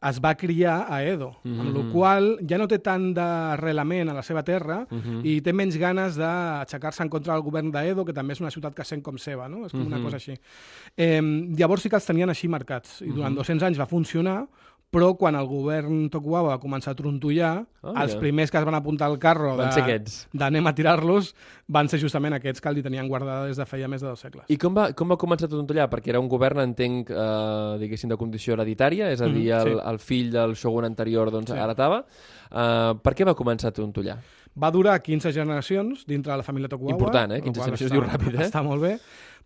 [0.00, 1.60] es va criar a Edo, mm -hmm.
[1.60, 5.24] amb la qual ja no té tant d'arrelament a la seva terra mm -hmm.
[5.24, 8.74] i té menys ganes d'aixecar-se en contra del govern d'Edo, que també és una ciutat
[8.74, 9.66] que sent com seva, no?
[9.66, 9.94] És com mm -hmm.
[9.94, 10.38] una cosa així.
[10.96, 11.20] Eh,
[11.56, 13.38] llavors sí que els tenien així marcats, i durant mm -hmm.
[13.38, 14.46] 200 anys va funcionar,
[14.90, 18.20] però quan el govern Tokugawa va començar a trontollar, Ah, els mira.
[18.20, 19.54] primers que es van apuntar al carro
[20.32, 21.34] d'anem a tirar-los
[21.68, 24.44] van ser justament aquests que li tenien guardada des de feia més de dos segles.
[24.48, 25.88] I com va, com va començar tot allà?
[25.90, 29.74] Perquè era un govern, entenc, eh, diguéssim, de condició hereditària, és a dir, Mhm, el,
[29.78, 29.82] sí.
[29.90, 31.56] el fill del shogun anterior doncs, Sí.
[31.56, 32.04] heretava.
[32.50, 34.16] Eh, per què va començar tot allà?
[34.60, 36.98] Va durar 15 generacions dintre de la família Tokugawa.
[36.98, 37.36] Important, eh?
[37.36, 38.44] el 15 qual generacions està- diu ràpid, eh?
[38.48, 38.98] Està molt bé.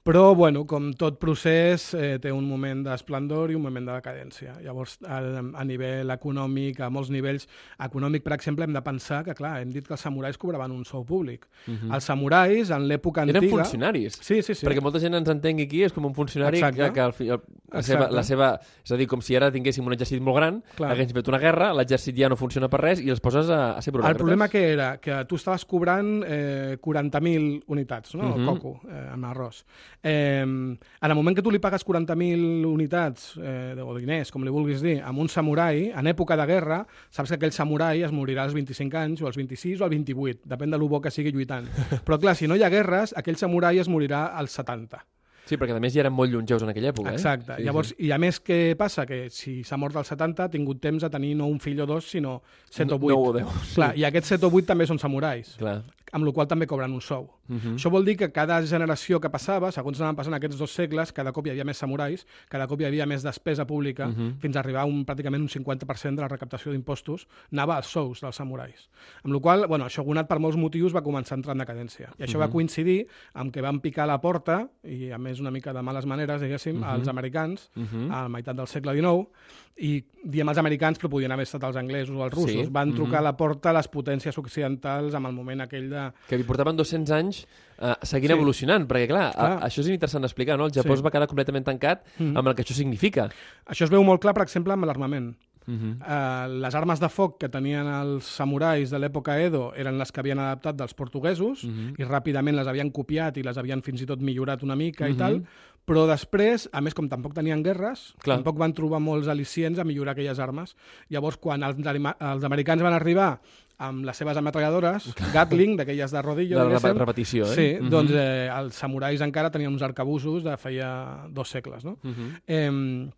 [0.03, 4.57] Però, bueno, com tot procés, eh, té un moment d'esplendor i un moment de decadència.
[4.65, 5.21] Llavors, a,
[5.55, 7.45] a nivell econòmic, a molts nivells
[7.79, 10.83] econòmic, per exemple, hem de pensar que, clar, hem dit que els samurais cobraven un
[10.85, 11.47] sou públic.
[11.71, 13.39] Els samurais, en l'època antiga...
[13.39, 13.47] Mhm.
[13.53, 14.19] Eren funcionaris.
[14.19, 14.67] Sí, sí, sí.
[14.67, 16.91] Perquè molta gent ens entengui aquí, és com un funcionari que, Exacte.
[16.99, 18.51] que el, fi- el, la, seva, la seva...
[18.83, 20.91] És a dir, com si ara tinguéssim un exèrcit molt gran, Clar.
[20.97, 23.81] haguéssim fet una guerra, l'exèrcit ja no funciona per res i els poses a, a
[23.81, 24.19] ser El buròcrates.
[24.19, 24.97] problema que era?
[24.99, 28.33] Que tu estaves cobrant eh, 40.000 unitats, no?
[28.35, 28.41] Mhm.
[28.43, 29.63] El coco, eh, amb arròs.
[30.03, 34.51] Eh, en el moment que tu li pagues 40.000 unitats, eh, o diners, com li
[34.51, 38.45] vulguis dir, a un samurai, en època de guerra, saps que aquell samurai es morirà
[38.45, 41.33] als 25 anys, o als 26, o als 28, depèn de lo bo que sigui
[41.33, 41.71] lluitant.
[42.07, 45.05] Però clar, si no hi ha guerres, aquell samurai es morirà als 70.
[45.43, 47.13] Sí, perquè a més ja eren molt llongeus en aquella època.
[47.17, 47.57] Exacte.
[47.57, 47.57] Eh?
[47.59, 47.97] Sí, Llavors, sí.
[48.07, 49.05] i a més, què passa?
[49.09, 51.87] Que si s'ha mort als 70, ha tingut temps de tenir no un fill o
[51.91, 52.37] dos, sinó
[52.71, 53.11] 7 o 8.
[53.11, 53.75] Nou o deu, sí.
[53.81, 55.81] Clar, i aquests 7 o 8 també són samurais Clar.
[56.13, 57.31] Amb la qual també cobren un sou.
[57.49, 57.75] Uh -huh.
[57.75, 61.33] Això vol dir que cada generació que passava, segons anaven passant aquests dos segles, cada
[61.33, 64.39] cop hi havia més samurais, cada cop hi havia més despesa pública, uh -huh.
[64.39, 68.21] fins a arribar a un, pràcticament un 50% de la recaptació d'impostos anava als sous
[68.21, 68.91] dels samurais.
[69.25, 71.63] Amb la qual cosa, bueno, el shogunat per molts motius va començar a entrar en
[71.63, 72.13] decadència.
[72.19, 72.47] I això uh -huh.
[72.47, 76.07] va coincidir amb que van picar la porta, i a més una mica de males
[76.07, 76.93] maneres, diguéssim, uh -huh.
[76.93, 78.13] als americans, uh -huh.
[78.13, 79.29] a la meitat del segle XIX,
[79.77, 82.67] i diem els americans, però podien haver estat els anglesos o els russos.
[82.67, 82.69] Sí.
[82.71, 86.39] Van trucar a la porta a les potències occidentals amb el moment aquell de Que
[86.41, 87.45] li portaven 200 anys
[87.79, 88.37] eh, seguint Sí.
[88.39, 89.53] evolucionant, perquè clar, Clar.
[89.63, 90.67] A, això és interessant d'explicar, no?
[90.67, 91.01] El Japó Sí.
[91.01, 93.29] es va quedar completament tancat amb el que això significa.
[93.67, 95.35] Això es veu molt clar, per exemple, amb l'armament.
[95.65, 95.95] Uh -huh.
[96.03, 100.19] Uh, les armes de foc que tenien els samurais de l'època Edo eren les que
[100.19, 104.19] havien adaptat dels portuguesos i ràpidament les havien copiat i les havien fins i tot
[104.21, 105.45] millorat una mica i tal,
[105.87, 108.39] però després, a més, com tampoc tenien guerres, Clar.
[108.39, 110.75] tampoc van trobar molts al·licients a millorar aquelles armes.
[111.11, 113.41] Llavors, quan els, els americans van arribar
[113.83, 117.55] amb les seves ametralladores, Gatling, d'aquelles de rodillo, De rep- repetició, eh?
[117.57, 117.91] Sí, Mhm.
[117.91, 121.99] doncs eh, els samurais encara tenien uns arcabusos de feia dos segles, no?
[122.03, 122.31] Mhm.
[122.47, 123.11] eh,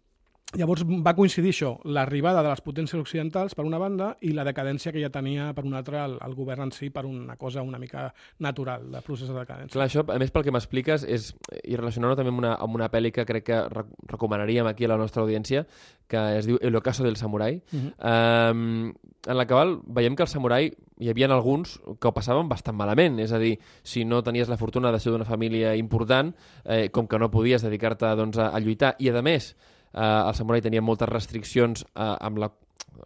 [0.55, 4.93] Llavors va coincidir això, l'arribada de les potències occidentals per una banda i la decadència
[4.95, 7.81] que ja tenia per una altra el, el govern en si per una cosa una
[7.83, 8.07] mica
[8.39, 9.75] natural de procés de decadència.
[9.75, 11.33] Clar, això, a més, pel que m'expliques, és,
[11.65, 14.93] i relacionant-ho també amb una, amb una pel·li que crec que rec recomanaríem aquí a
[14.95, 15.65] la nostra audiència,
[16.09, 17.79] que es diu El ocaso del samurai, uh.
[17.79, 18.53] -huh.
[18.53, 18.95] um,
[19.27, 23.19] en la qual veiem que el samurai hi havia alguns que ho passaven bastant malament,
[23.19, 27.09] és a dir, si no tenies la fortuna de ser d'una família important, eh, com
[27.09, 29.57] que no podies dedicar-te doncs, a, a lluitar, i a més,
[29.95, 32.51] eh, el samurai tenia moltes restriccions eh, amb la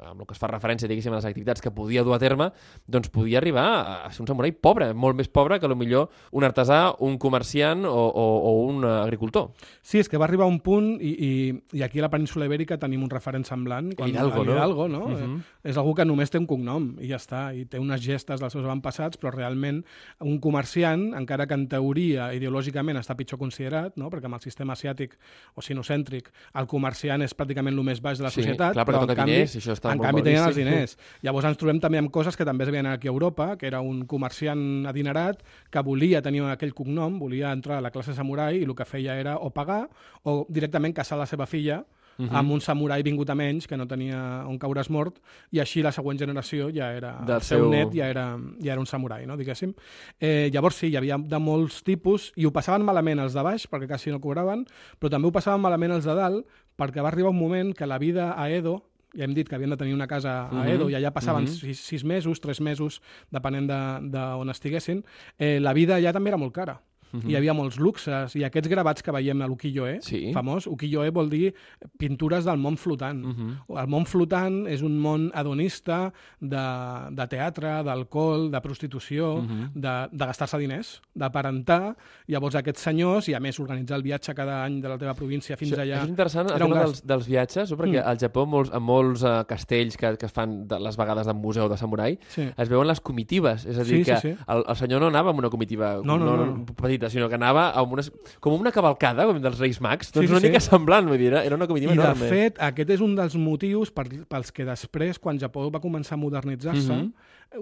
[0.04, 2.50] amb el que es fa referència, diguéssim, a les activitats que podia dur a terme,
[2.86, 3.66] doncs podia arribar
[4.06, 7.92] a ser un samurai pobre, molt més pobre que millor un artesà, un comerciant o,
[7.92, 9.50] o, o un eh, agricultor.
[9.82, 11.30] Sí, és que va arribar un punt, i, i,
[11.78, 13.92] i aquí a la península Ibèrica tenim un referent semblant.
[13.94, 14.56] Hidalgo, no?
[14.56, 15.04] Hidalgo, no?
[15.06, 15.14] Mhm.
[15.14, 15.42] Uh -huh.
[15.64, 18.52] És algú que només té un cognom, i ja està, i té unes gestes dels
[18.52, 19.84] seus avantpassats, però realment
[20.20, 24.10] un comerciant, encara que en teoria, ideològicament, està pitjor considerat, no?
[24.10, 25.16] perquè amb el sistema asiàtic
[25.54, 29.02] o sinocèntric, el comerciant és pràcticament el més baix de la Sí, societat, clar, però
[29.02, 30.96] en canvi, diners, això està en canvi tenien els diners.
[31.22, 33.80] Llavors ens trobem també amb coses que també es veien aquí a Europa, que era
[33.80, 38.64] un comerciant adinerat que volia tenir aquell cognom, volia entrar a la classe samurai i
[38.66, 39.86] el que feia era o pagar
[40.24, 42.30] o directament casar la seva filla uh Mhm.
[42.30, 42.36] -huh.
[42.38, 45.20] amb un samurai vingut a menys que no tenia on caure's mort
[45.52, 48.72] i així la següent generació ja era Del el seu seu- net ja era, ja
[48.72, 49.72] era un samurai, no, diguéssim.
[50.18, 53.68] Eh, llavors sí, hi havia de molts tipus i ho passaven malament els de baix
[53.70, 54.66] perquè quasi no cobraven,
[54.98, 56.44] però també ho passaven malament els de dalt
[56.76, 58.82] perquè va arribar un moment que la vida a Edo
[59.14, 61.44] ja hem dit que havien de tenir una casa a Mhm, Edo i allà passaven
[61.44, 61.52] mhm.
[61.52, 65.04] sis, sis mesos, tres mesos, depenent d'on de, on estiguessin,
[65.38, 66.80] eh, la vida allà també era molt cara.
[67.26, 70.32] Hi havia molts luxes i aquests gravats que veiem a l'ukiyo-e, Sí.
[70.34, 71.54] famós, ukiyo-e vol dir
[71.98, 73.24] pintures del món flotant.
[73.24, 73.56] Mhm.
[73.78, 76.64] El món flotant és un món hedonista de,
[77.10, 79.70] de teatre, d'alcohol, de prostitució, Mhm.
[79.74, 81.96] de, de gastar-se diners, d'aparentar.
[82.28, 85.56] Llavors aquests senyors, i a més organitzar el viatge cada any de la teva província
[85.56, 86.02] fins Això, allà...
[86.02, 87.76] és interessant, el tema dels, dels viatges, no?
[87.78, 88.08] perquè Mm.
[88.08, 91.34] al Japó, molts, a molts uh, castells que, que es fan de les vegades de
[91.34, 92.48] museu de samurai, Sí.
[92.56, 93.64] es veuen les comitives.
[93.66, 94.28] És a dir, Sí, sí, que sí.
[94.46, 96.64] El, el senyor no anava amb una comitiva No, no, no, no.
[96.98, 100.26] Petita, sinó que anava amb unes, com una cavalcada, com dels Reis Mags, doncs Sí,
[100.26, 100.48] sí, una sí.
[100.48, 102.28] mica semblant, vull dir, era era una comitiva I de enorme.
[102.28, 106.20] fet, aquest és un dels motius per, pels que després, quan Japó va començar a
[106.20, 107.12] modernitzar-se, Mhm.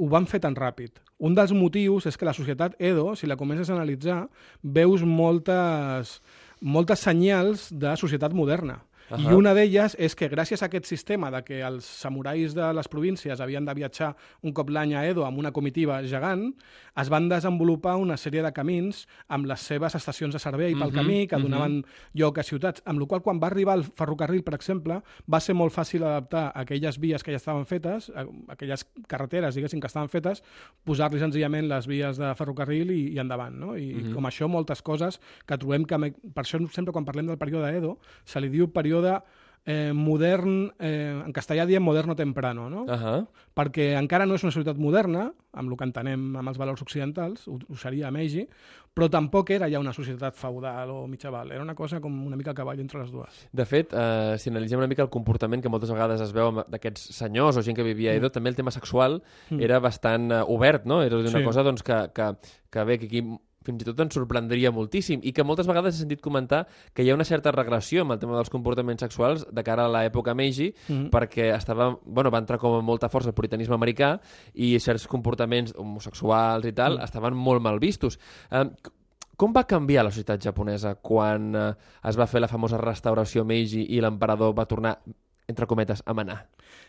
[0.00, 0.90] ho van fer tan ràpid.
[1.18, 4.28] Un dels motius és que la societat Edo, si la comences a analitzar,
[4.62, 6.22] veus moltes,
[6.60, 8.82] moltes senyals de societat moderna.
[9.10, 9.30] Uh -huh.
[9.30, 12.88] I una d'elles és que gràcies a aquest sistema de que els samurais de les
[12.88, 16.54] províncies havien de viatjar un cop l'any a Edo amb una comitiva gegant,
[16.96, 20.88] es van desenvolupar una sèrie de camins amb les seves estacions de servei pel uh
[20.88, 20.94] -huh.
[20.94, 22.10] camí que donaven uh -huh.
[22.14, 25.54] lloc a ciutats, amb la qual quan va arribar el ferrocarril, per exemple, va ser
[25.54, 28.12] molt fàcil adaptar aquelles vies que ja estaven fetes,
[28.48, 30.42] aquelles carreteres, diguéssim, que estaven fetes,
[30.84, 33.54] posar-li senzillament les vies de ferrocarril i, i endavant.
[33.54, 33.76] No?
[33.76, 34.14] I, uh -huh.
[34.14, 35.96] com això, moltes coses que trobem que...
[36.34, 38.95] Per això sempre quan parlem del període Edo, se li diu període
[39.66, 42.84] eh, modern, eh, en castellà diem moderno temprano, no?
[42.84, 43.26] Uh -huh.
[43.54, 47.48] Perquè encara no és una societat moderna, amb el que entenem amb els valors occidentals,
[47.48, 48.46] ho, ho seria a Meiji,
[48.94, 52.52] però tampoc era ja una societat feudal o mitjaval, era una cosa com una mica
[52.52, 53.48] a cavall entre les dues.
[53.52, 57.12] De fet, eh, si analitzem una mica el comportament que moltes vegades es veu d'aquests
[57.12, 58.32] senyors o gent que vivia a Edo, mm.
[58.32, 59.60] també el tema sexual mm.
[59.60, 61.02] era bastant uh, obert, no?
[61.02, 61.44] Era una sí.
[61.44, 62.36] cosa doncs, que, que,
[62.70, 63.22] que bé, que aquí
[63.66, 67.10] fins i tot ens sorprendria moltíssim i que moltes vegades he sentit comentar que hi
[67.10, 70.72] ha una certa regressió amb el tema dels comportaments sexuals de cara a l'època Meiji
[70.72, 71.10] mm -hmm.
[71.10, 74.20] perquè estava, bueno, va entrar com amb molta força el puritanisme americà
[74.54, 77.04] i certs comportaments homosexuals i tal mm.
[77.04, 78.18] estaven molt mal vistos.
[78.50, 78.64] Eh,
[79.36, 81.74] com va canviar la societat japonesa quan eh,
[82.08, 84.98] es va fer la famosa restauració Meiji i l'emperador va tornar,
[85.46, 86.48] entre cometes, a manar?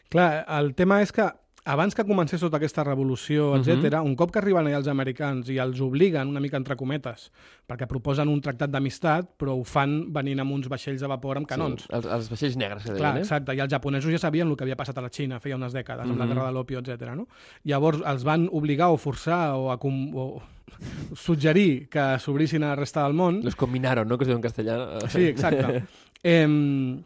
[0.09, 1.27] Clar, el tema és que
[1.67, 4.05] abans que comencés tota aquesta revolució, etc, uh -huh.
[4.05, 7.31] un cop que arriben allà els americans i els obliguen una mica entre cometes,
[7.67, 11.47] perquè proposen un tractat d'amistat, però ho fan venint amb uns vaixells de vapor amb
[11.47, 11.81] canons.
[11.81, 13.19] Sí, els, els vaixells negres, que deien, Clar, eh?
[13.19, 15.73] exacte, i els japonesos ja sabien el que havia passat a la Xina feia unes
[15.73, 16.11] dècades, uh -huh.
[16.11, 17.15] amb la guerra de l'opio, etc.
[17.15, 17.27] No?
[17.63, 20.41] Llavors els van obligar o forçar o, a, o
[21.15, 23.43] suggerir que s'obrissin a la resta del món.
[23.43, 25.09] Los combinaron, no?, que es diu en castellà.
[25.09, 25.83] Sí, exacte.
[26.23, 27.03] eh,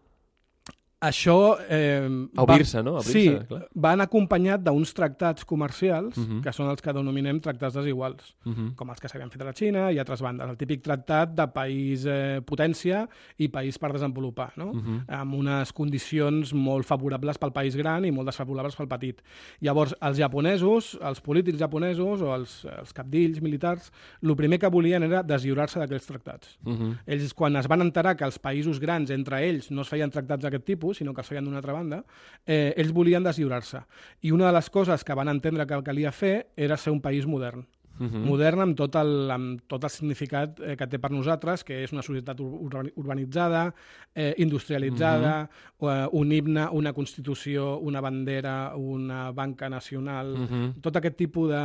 [1.01, 1.57] això...
[1.67, 2.99] Eh, Obrir-se, no?
[3.01, 3.63] sí, clar.
[3.73, 6.37] van acompanyat d'uns tractats comercials, uh mhm.
[6.37, 6.43] -huh.
[6.43, 8.55] que són els que denominem tractats desiguals, uh mhm.
[8.59, 8.75] -huh.
[8.75, 10.47] com els que s'havien fet a la Xina i altres bandes.
[10.47, 14.71] El típic tractat de país eh, potència i país per desenvolupar, no?
[14.71, 14.97] Uh mhm.
[14.97, 15.21] -huh.
[15.21, 19.21] amb unes condicions molt favorables pel país gran i molt desfavorables pel petit.
[19.59, 25.03] Llavors, els japonesos, els polítics japonesos o els, els capdills militars, el primer que volien
[25.03, 26.59] era deslliurar-se d'aquells tractats.
[26.63, 26.97] Uh -huh.
[27.07, 30.43] Ells, quan es van enterar que els països grans, entre ells, no es feien tractats
[30.43, 32.03] d'aquest tipus, sinó que els feien d'una altra banda,
[32.45, 33.83] eh, ells volien deslliurar-se.
[34.21, 37.25] I una de les coses que van entendre que calia fer era ser un país
[37.25, 37.65] modern.
[37.99, 38.25] Uh -huh.
[38.25, 41.91] modern amb tot, el, amb tot el significat eh, que té per nosaltres, que és
[41.91, 43.75] una societat ur urbanitzada,
[44.15, 46.05] eh, industrialitzada, uh -huh.
[46.05, 50.81] eh, un himne, una constitució, una bandera, una banca nacional, uh -huh.
[50.81, 51.63] tot aquest tipus de,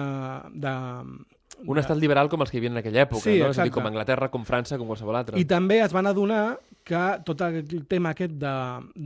[0.53, 0.75] de,
[1.65, 3.49] un estat liberal com els que hi havia en aquella època, sí, no?
[3.49, 5.41] És a dir, com Anglaterra, com França, com qualsevol altre.
[5.41, 8.53] I també es van adonar que tot el tema aquest de,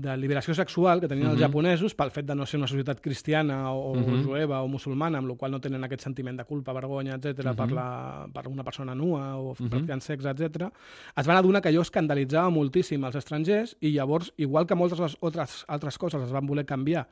[0.03, 1.33] de liberació sexual que tenien uh -huh.
[1.33, 1.47] els mhm.
[1.47, 4.05] japonesos, pel fet de no ser una societat cristiana o, uh mhm.
[4.05, 4.25] -huh.
[4.25, 7.45] jueva o musulmana, amb la qual no tenen aquest sentiment de culpa, vergonya, etc uh
[7.45, 7.57] -huh.
[7.57, 9.67] per, la, per una persona nua o uh mhm.
[9.67, 9.71] -huh.
[9.71, 10.71] practicant sexe, etc,
[11.17, 15.65] es van adonar que allò escandalitzava moltíssim als estrangers i llavors, igual que moltes altres,
[15.69, 17.07] altres coses es van voler canviar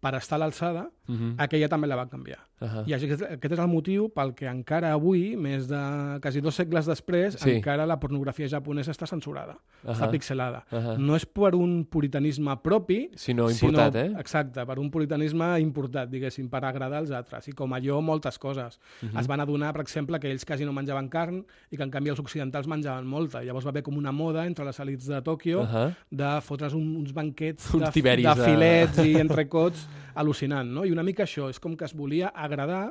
[0.00, 1.34] per estar a l'alçada, uh -huh.
[1.38, 2.38] aquella també la va canviar.
[2.60, 2.88] Uh -huh.
[2.88, 6.86] I aquest, aquest és el motiu pel que encara avui, més de quasi dos segles
[6.86, 7.50] després, sí.
[7.50, 9.92] encara la pornografia japonesa està censurada, uh -huh.
[9.92, 10.64] està pixelada.
[10.70, 10.98] Uh -huh.
[10.98, 14.20] No és per un puritanisme propi, sinó importat, sinó, eh?
[14.20, 17.48] Exacte, per un puritanisme importat, diguéssim, per agradar als altres.
[17.48, 18.78] I com allò, moltes coses.
[19.02, 19.20] Uh -huh.
[19.20, 22.10] Es van adonar, per exemple, que ells quasi no menjaven carn i que, en canvi,
[22.10, 23.42] els occidentals menjaven molta.
[23.42, 25.94] Llavors va haver com una moda entre les elites de Tòquio uh -huh.
[26.10, 30.84] de fotre's un, uns banquets uns de, de filets i entrecots al·lucinant, no?
[30.84, 32.90] I una mica això, és com que es volia agradar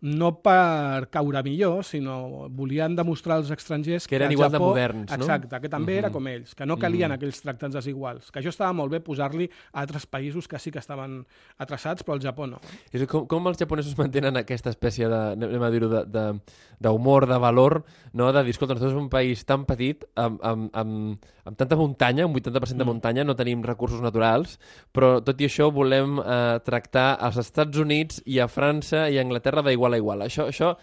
[0.00, 4.70] no per caure millor, sinó volien demostrar als estrangers que eren que igual Japó, de
[4.70, 5.24] moderns, no?
[5.24, 5.98] Exacte, que també uh -huh.
[5.98, 7.20] era com ells, que no calien uh mhm.
[7.20, 7.26] -huh.
[7.26, 10.78] aquells tractats desiguals, que això estava molt bé posar-li a altres països que sí que
[10.78, 11.24] estaven
[11.56, 12.60] atrasats, però el Japó no.
[12.92, 17.34] És com, com els japonesos mantenen aquesta espècie de, anem a dir-ho, d'humor, de, de,
[17.34, 18.32] de valor, no?
[18.32, 22.26] de dir, escolta, nosaltres som un país tan petit, amb, amb, amb, amb tanta muntanya,
[22.26, 22.86] un 80% de mm.
[22.86, 24.58] muntanya, no tenim recursos naturals,
[24.92, 29.22] però tot i això volem eh, tractar als Estats Units i a França i a
[29.22, 30.26] Anglaterra d'igual igual a igual.
[30.26, 30.74] Això, això,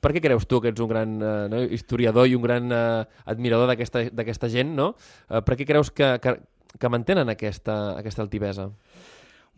[0.00, 3.04] per què creus tu que ets un gran eh, no, historiador i un gran eh,
[3.26, 4.92] admirador d'aquesta gent, no?
[5.28, 6.36] Eh, per què creus que, que,
[6.78, 8.70] que mantenen aquesta, aquesta altivesa?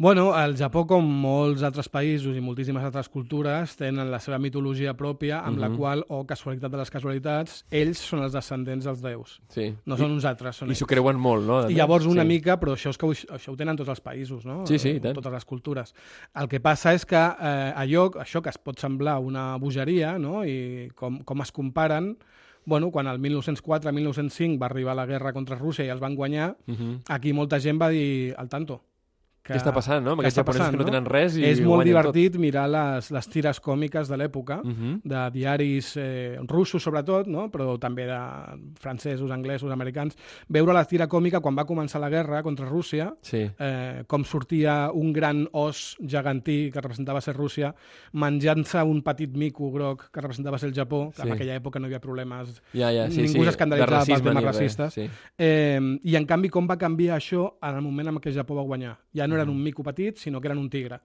[0.01, 4.95] Bueno, el Japó, com molts altres països i moltíssimes altres cultures, tenen la seva mitologia
[4.97, 5.61] pròpia, amb uh -huh.
[5.61, 5.77] la mhm.
[5.77, 9.43] qual, o casualitat de les casualitats, ells són els descendents dels déus.
[9.49, 9.75] Sí.
[9.85, 11.69] No són I, uns altres, són I s'ho creuen molt, no?
[11.69, 12.29] I llavors una sí.
[12.29, 14.67] mica, però això, és que ho, això ho tenen tots els països, no?
[14.67, 15.15] Sí, sí, tant.
[15.15, 15.95] Totes les cultures.
[16.35, 20.47] El que passa és que eh, allò, això que es pot semblar una bogeria, no?
[20.47, 22.17] I com, com es comparen,
[22.65, 26.73] bueno, quan el 1904-1905 va arribar la guerra contra Rússia i els van guanyar, uh
[26.73, 26.79] mhm.
[26.79, 27.01] -huh.
[27.09, 28.81] aquí molta gent va dir al tanto
[29.43, 29.53] que...
[29.55, 30.13] Què està passant, no?
[30.13, 32.13] Amb que aquests japonesos passant, que no tenen res i És molt guanyen tot.
[32.15, 35.01] divertit mirar les, les tires còmiques de l'època, Uh -huh.
[35.05, 37.51] de diaris eh, russos sobretot, no?
[37.51, 38.19] però també de
[38.79, 40.17] francesos, anglesos, americans,
[40.49, 43.51] veure la tira còmica quan va començar la guerra contra Rússia, Sí.
[43.59, 47.75] eh, com sortia un gran os gegantí que representava ser Rússia,
[48.13, 51.29] menjant-se un petit mico groc que representava ser el Japó, que Sí.
[51.29, 53.45] en aquella època no hi havia problemes Ja, ja, sí, Ningú sí.
[53.45, 54.95] s'escandalitzava de pels racisme temes racistes.
[54.95, 55.09] Sí.
[55.39, 58.55] Eh, I en canvi, com va canviar això en el moment en què el Japó
[58.55, 58.99] va guanyar?
[59.15, 59.53] Ja no eren Mm.
[59.57, 61.01] un mico petit, sinó que eren un tigre.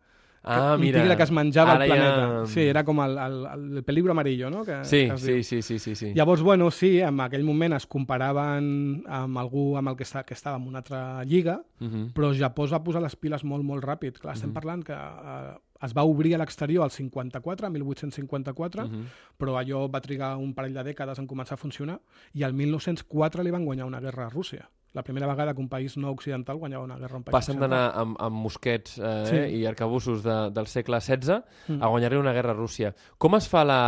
[0.47, 1.01] Ah, un mira.
[1.01, 2.27] tigre que es menjava Ara el planeta.
[2.41, 2.45] Ja...
[2.45, 4.63] Sí, era com el, el, el peligro amarillo, no?
[4.63, 6.13] Que, Sí, que sí, sí, sí, sí, sí.
[6.13, 10.35] Llavors, bueno, sí, en aquell moment es comparaven amb algú amb el que, està, que
[10.35, 12.13] estava en una altra lliga, Uh -huh.
[12.13, 14.19] però Japó es va posar les piles molt, molt ràpid.
[14.19, 19.03] Clar, estem parlant que eh, es va obrir a l'exterior al 54, 1854, Uh -huh.
[19.37, 21.99] però allò va trigar un parell de dècades en començar a funcionar,
[22.33, 24.69] i al 1904 li van guanyar una guerra a Rússia.
[24.95, 27.59] La primera vegada que un país no occidental guanyava una guerra a un país Passen
[27.59, 29.57] d'anar amb, amb mosquets eh, Sí.
[29.59, 31.83] i arcabussos de, del segle XVI Mm.
[31.83, 32.93] a guanyar una guerra a Rússia.
[33.17, 33.81] Com es fa la,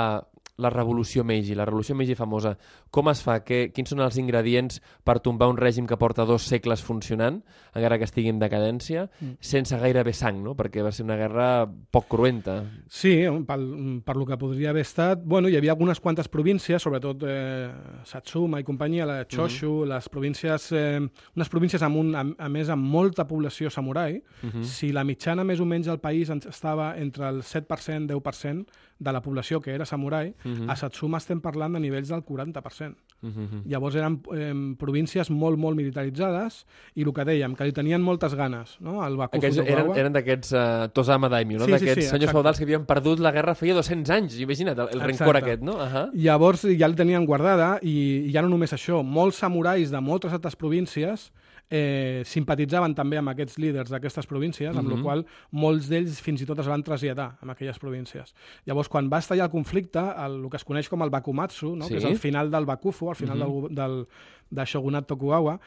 [0.58, 2.56] la revolució Meiji, la revolució Meiji famosa?
[2.92, 3.44] Com es fa?
[3.46, 7.44] Que, quins són els ingredients per tombar un règim que porta dos segles funcionant,
[7.76, 9.38] encara que estigui en decadència, Mm.
[9.40, 10.56] sense gairebé sang, no?
[10.56, 12.64] Perquè va ser una guerra poc cruenta.
[12.90, 15.22] Sí, pel, per lo que podria haver estat...
[15.24, 17.70] Bueno, hi havia algunes quantes províncies, sobretot eh,
[18.04, 20.72] Satsuma i companyia, la Choshu, les províncies...
[20.72, 21.00] Eh,
[21.36, 24.22] unes províncies amb un, a, a més amb molta població samurai.
[24.44, 24.64] Uh -huh.
[24.64, 28.66] Si la mitjana més o menys del país estava entre el 7% 10%
[29.00, 30.72] de la població que era samurai, Uh -huh.
[30.72, 32.96] a Satsuma estem parlant de nivells del 40%.
[33.22, 33.62] Uh -huh.
[33.66, 38.36] Llavors eren eh, províncies molt, molt militaritzades i el que dèiem, que li tenien moltes
[38.36, 39.06] ganes, no?
[39.06, 41.66] El Bakufu Aquests eren, eren d'aquests uh, Tosama Daimyo, no?
[41.66, 42.38] Sí, sí, sí, d'aquests senyors exacte.
[42.38, 44.40] feudals que havien perdut la guerra feia 200 anys.
[44.40, 45.74] Imagina't, el, el rencor aquest, no?
[45.74, 46.10] Uh -huh.
[46.14, 50.32] Llavors ja el tenien guardada i, i ja no només això, molts samurais de moltes
[50.34, 51.32] altres províncies
[51.70, 54.96] eh, simpatitzaven també amb aquests líders d'aquestes províncies, amb Mhm.
[54.98, 58.34] la qual molts d'ells fins i tot es van traslladar a aquelles províncies.
[58.66, 61.86] Llavors, quan va estallar el conflicte, el, el que es coneix com el Bakumatsu, no?
[61.86, 61.94] Sí.
[61.94, 63.68] que és el final del Bakufu, el final Mhm.
[63.68, 64.08] del, del,
[64.50, 65.60] del shogunat Tokugawa,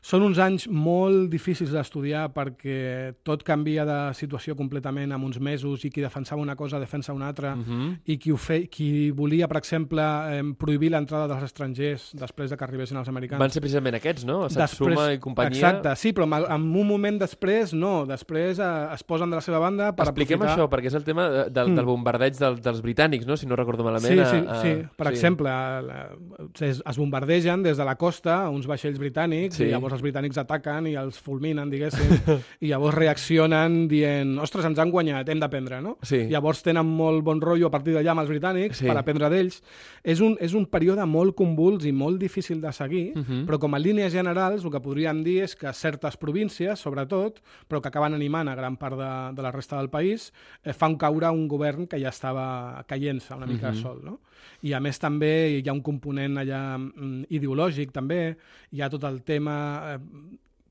[0.00, 5.84] són uns anys molt difícils d'estudiar perquè tot canvia de situació completament en uns mesos
[5.84, 7.98] i qui defensava una cosa defensa una altra Uh -huh.
[8.06, 12.56] i qui, ho fe, qui volia, per exemple, eh, prohibir l'entrada dels estrangers després de
[12.56, 13.38] que arribessin els americans.
[13.38, 14.48] Van ser precisament aquests, no?
[14.48, 15.50] Satsuma i companyia.
[15.70, 18.06] Exacte, sí, però en un moment després, no.
[18.06, 20.64] Després eh, es posen de la seva banda per Expliquem aprofitar...
[20.64, 21.74] això, perquè és el tema de- del, Mm.
[21.76, 23.36] del bombardeig del, dels britànics, no?
[23.36, 24.06] Si no recordo malament.
[24.18, 24.82] Sí, sí, a- sí.
[24.96, 26.10] Per exemple, la-
[26.60, 29.64] es, es bombardegen des de la costa uns vaixells britànics Sí.
[29.64, 32.10] i llavors els britànics ataquen i els fulminen, diguéssim,
[32.64, 35.96] i llavors reaccionen dient ostres, ens han guanyat, hem d'aprendre, no?
[36.02, 36.24] Sí.
[36.30, 38.86] Llavors tenen molt bon rotllo a partir d'allà amb els britànics Sí.
[38.86, 39.62] per aprendre d'ells.
[40.04, 43.44] És un, és un període molt convuls i molt difícil de seguir, Mhm.
[43.46, 47.80] però com a línies generals el que podríem dir és que certes províncies, sobretot, però
[47.80, 50.32] que acaben animant a gran part de, de la resta del país,
[50.64, 53.82] eh, fan caure un govern que ja estava caient-se una mica Mhm.
[53.82, 54.00] sol.
[54.04, 54.20] No?
[54.62, 58.36] I a més també hi ha un component allà mm, ideològic també,
[58.72, 59.79] hi ha tot el tema...
[59.80, 59.98] Eh,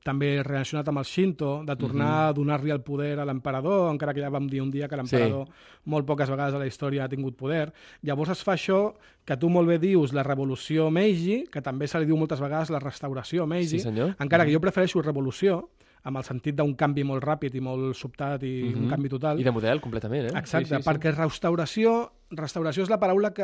[0.02, 4.22] també relacionat amb el Shinto, de tornar a donar-li el poder a l'emperador, encara que
[4.24, 5.50] ja vam dir un dia que l'emperador
[5.86, 7.74] molt poques vegades a la història ha tingut poder.
[8.02, 8.94] Llavors es fa això
[9.26, 12.72] que tu molt bé dius la revolució Meiji, que també se li diu moltes vegades
[12.72, 14.16] la restauració Meiji, Sí, senyor.
[14.20, 15.70] encara que jo prefereixo revolució,
[16.04, 18.84] amb el sentit d'un canvi molt ràpid i molt sobtat i Mhm.
[18.84, 19.40] un canvi total.
[19.40, 20.38] I de model, completament, eh?
[20.40, 23.44] Exacte, sí, sí, perquè restauració, restauració és la paraula que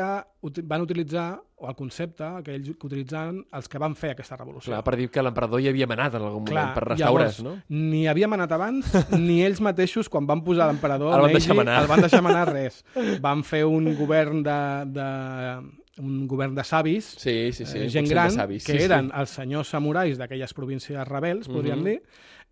[0.64, 4.70] van utilitzar, o el concepte que ells que utilitzaven els que van fer aquesta revolució.
[4.72, 7.62] Clar, per dir que l'emperador hi havia manat en algun moment, per llavors, restaurar, no?
[7.68, 8.84] Ni havia manat abans,
[9.18, 12.84] ni ells mateixos, quan van posar l'emperador El van Meiji, el van deixar manar res.
[13.20, 14.58] Van fer un govern de,
[14.92, 15.06] de
[15.98, 17.78] un govern de savis, Sí, sí, sí.
[17.78, 19.12] eh, gent gran, savis, que sí, eren Sí.
[19.18, 21.84] els senyors samurais d'aquelles províncies rebels, podríem Mhm.
[21.84, 22.02] dir,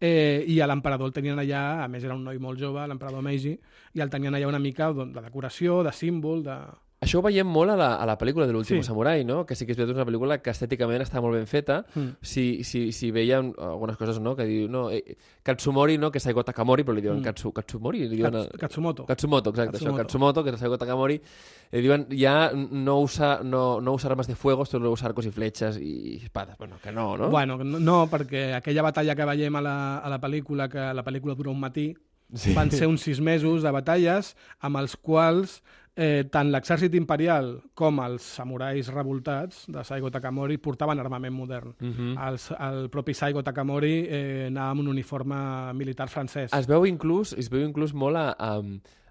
[0.04, 3.24] eh, i a l'emperador el tenien allà, a més era un noi molt jove, l'emperador
[3.24, 3.54] Meiji,
[3.96, 6.58] i el tenien allà una mica doncs, de decoració, de símbol, de...
[7.04, 8.86] Això ho veiem molt a la, a la pel·lícula de l'últim Sí.
[8.88, 9.44] samurai, no?
[9.46, 11.84] Que sí que és veritat, una pel·lícula que estèticament està molt ben feta.
[11.94, 12.16] Mm.
[12.22, 16.24] Si, si, si veiem algunes coses, no?, que diu, no, eh, Katsumori, no?, que és
[16.24, 17.24] Saigo Takamori, però li diuen Mm.
[17.28, 18.32] Katsu, Katsumori, li diuen...
[18.32, 19.04] Kats- Katsumoto.
[19.06, 19.94] Katsumoto, exacte, Katsumoto.
[19.94, 21.20] això, Katsumoto, que és Saigo Takamori,
[21.70, 25.30] eh, diuen, ya no usa, no, no usa armas de fuego, solo usa arcos y
[25.30, 26.56] flechas y espadas.
[26.58, 27.28] Bueno, que no, no?
[27.30, 31.04] Bueno, no, no, perquè aquella batalla que veiem a la, a la pel·lícula, que la
[31.04, 31.94] pel·lícula dura un matí,
[32.34, 32.54] Sí.
[32.54, 35.60] van ser uns sis mesos de batalles amb els quals
[35.96, 41.74] eh, tant l'exèrcit imperial com els samurais revoltats de Saigo Takamori portaven armament modern.
[41.80, 42.16] Mhm.
[42.28, 45.38] Els, el propi Saigo Takamori eh, anava amb un uniforme
[45.74, 46.52] militar francès.
[46.52, 48.60] Es veu inclús, es veu inclús molt a, a,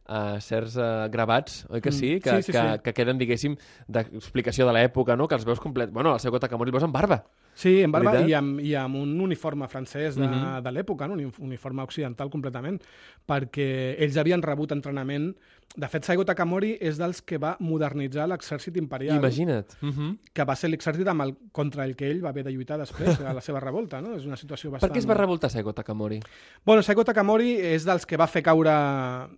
[0.05, 2.19] a certs uh, gravats, oi que Mm, sí?
[2.19, 2.79] Que, sí, sí, que, sí.
[2.83, 3.55] que queden, diguéssim,
[3.87, 5.27] d'explicació de l'època, no?
[5.27, 5.91] Que els veus complet...
[5.91, 7.23] Bueno, el Saigo Takamori el veus amb barba.
[7.55, 8.29] Sí, amb barba Veritat?
[8.29, 10.63] i amb, i amb un uniforme francès de, Mhm.
[10.63, 11.13] de l'època, no?
[11.13, 12.81] un uni- uniforme occidental completament,
[13.27, 15.35] perquè ells havien rebut entrenament.
[15.75, 19.71] De fet, Saigo Takamori és dels que va modernitzar l'exèrcit imperial, Imagina't.
[19.81, 20.17] Uh -huh.
[20.31, 23.19] que va ser l'exèrcit amb el, contra el que ell va haver de lluitar després,
[23.21, 23.99] a la seva revolta.
[24.01, 24.13] No?
[24.15, 24.93] És una situació Per bastant...
[24.93, 26.19] què es va revoltar Saigo Takamori?
[26.65, 28.69] Bueno, Saigo Takamori és dels que va fer caure...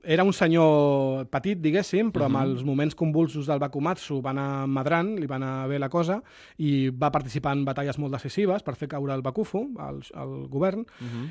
[0.04, 5.18] Era un senyor petit, diguéssim, però amb els moments convulsos del Bakumatsu va anar madrant,
[5.18, 6.22] li va anar bé la cosa,
[6.58, 10.86] i va participar en batalles molt decisives per fer caure el Bakufu, el, el govern,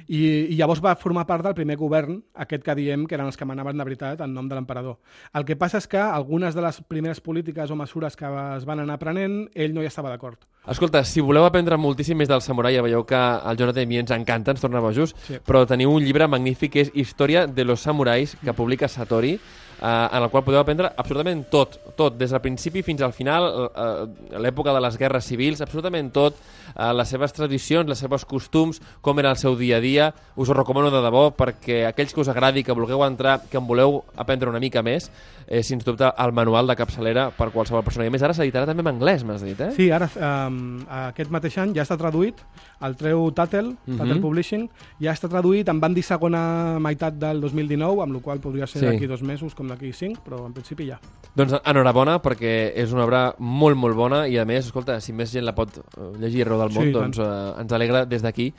[0.08, 0.20] i,
[0.50, 3.44] i llavors va formar part del primer govern, aquest que diem que eren els que
[3.48, 4.98] manaven de veritat en nom de l'emperador.
[5.34, 8.80] El que passa és que algunes de les primeres polítiques o mesures que es van
[8.84, 10.38] anar prenent, ell no hi estava d'acord.
[10.66, 13.98] Escolta, si voleu aprendre moltíssim més del samurai, ja veieu que el Jonathan i mi
[14.00, 15.36] ens encanta, ens torna bojos, Sí.
[15.44, 19.38] però teniu un llibre magnífic que és Història de los samurais, que publica Satori,
[19.84, 24.38] en el qual podeu aprendre absolutament tot, tot, des del principi fins al final, eh,
[24.40, 26.38] l'època de les guerres civils, absolutament tot,
[26.74, 30.14] eh, les seves tradicions, les seves costums, com era el seu dia a dia.
[30.36, 33.66] Us ho recomano de debò perquè aquells que us agradi, que vulgueu entrar, que en
[33.66, 35.10] voleu aprendre una mica més,
[35.46, 38.06] eh, sens dubte, el manual de capçalera per qualsevol persona.
[38.06, 39.72] I més, ara s'editarà també en anglès, m'has dit, eh?
[39.76, 40.08] Sí, ara
[40.48, 42.40] um, aquest mateix any ja està traduït,
[42.80, 44.20] el treu Tattel, Tattel Mhm.
[44.22, 44.68] Publishing,
[45.00, 48.80] ja està traduït, en van dir segona meitat del 2019, amb la qual podria ser
[48.80, 48.86] Sí.
[48.86, 50.98] d'aquí dos mesos com d'aquí cinc, però en principi ja.
[51.34, 55.32] Doncs enhorabona, perquè és una obra molt, molt bona i, a més, escolta, si més
[55.34, 58.52] gent la pot eh, llegir arreu del món, Sí, doncs eh, ens alegra des d'aquí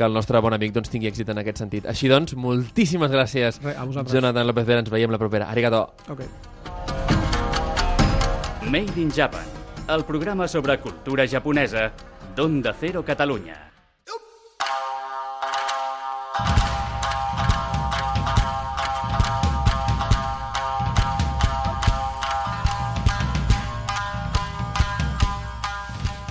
[0.00, 1.86] que el nostre bon amic doncs, tingui èxit en aquest sentit.
[1.90, 3.74] Així doncs, moltíssimes gràcies, Re.
[4.08, 4.80] Jonathan López Vera.
[4.80, 5.50] Ens veiem la propera.
[5.52, 5.82] Arigato.
[6.08, 6.24] Ok.
[8.70, 9.44] Made in Japan,
[9.88, 11.90] el programa sobre cultura japonesa
[12.36, 13.69] d'Onda Cero Catalunya.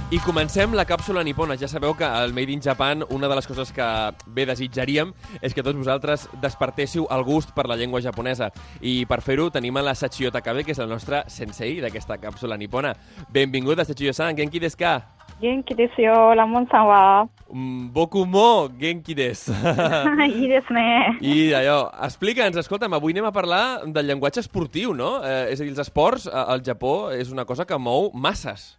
[0.09, 1.53] I comencem la càpsula nipona.
[1.53, 3.85] Ja sabeu que al Made in Japan una de les coses que
[4.25, 8.47] bé desitjaríem és que tots vosaltres despertéssiu el gust per la llengua japonesa.
[8.81, 12.57] I per fer-ho tenim a la Sachiyo Takabe, que és el nostre sensei d'aquesta càpsula
[12.57, 12.95] nipona.
[13.29, 14.33] Benvinguda, Sachiyo-san.
[14.33, 14.95] Genki desu ka?
[15.43, 17.03] Genki desu yo, Ramon-san wa.
[17.53, 19.53] Mm, boku mo genki desu.
[20.25, 20.89] I desu ne.
[21.21, 25.19] I allò, explica'ns, escolta'm, avui anem a parlar del llenguatge esportiu, no?
[25.21, 28.71] Eh, és a dir, els esports eh, al Japó és una cosa que mou masses.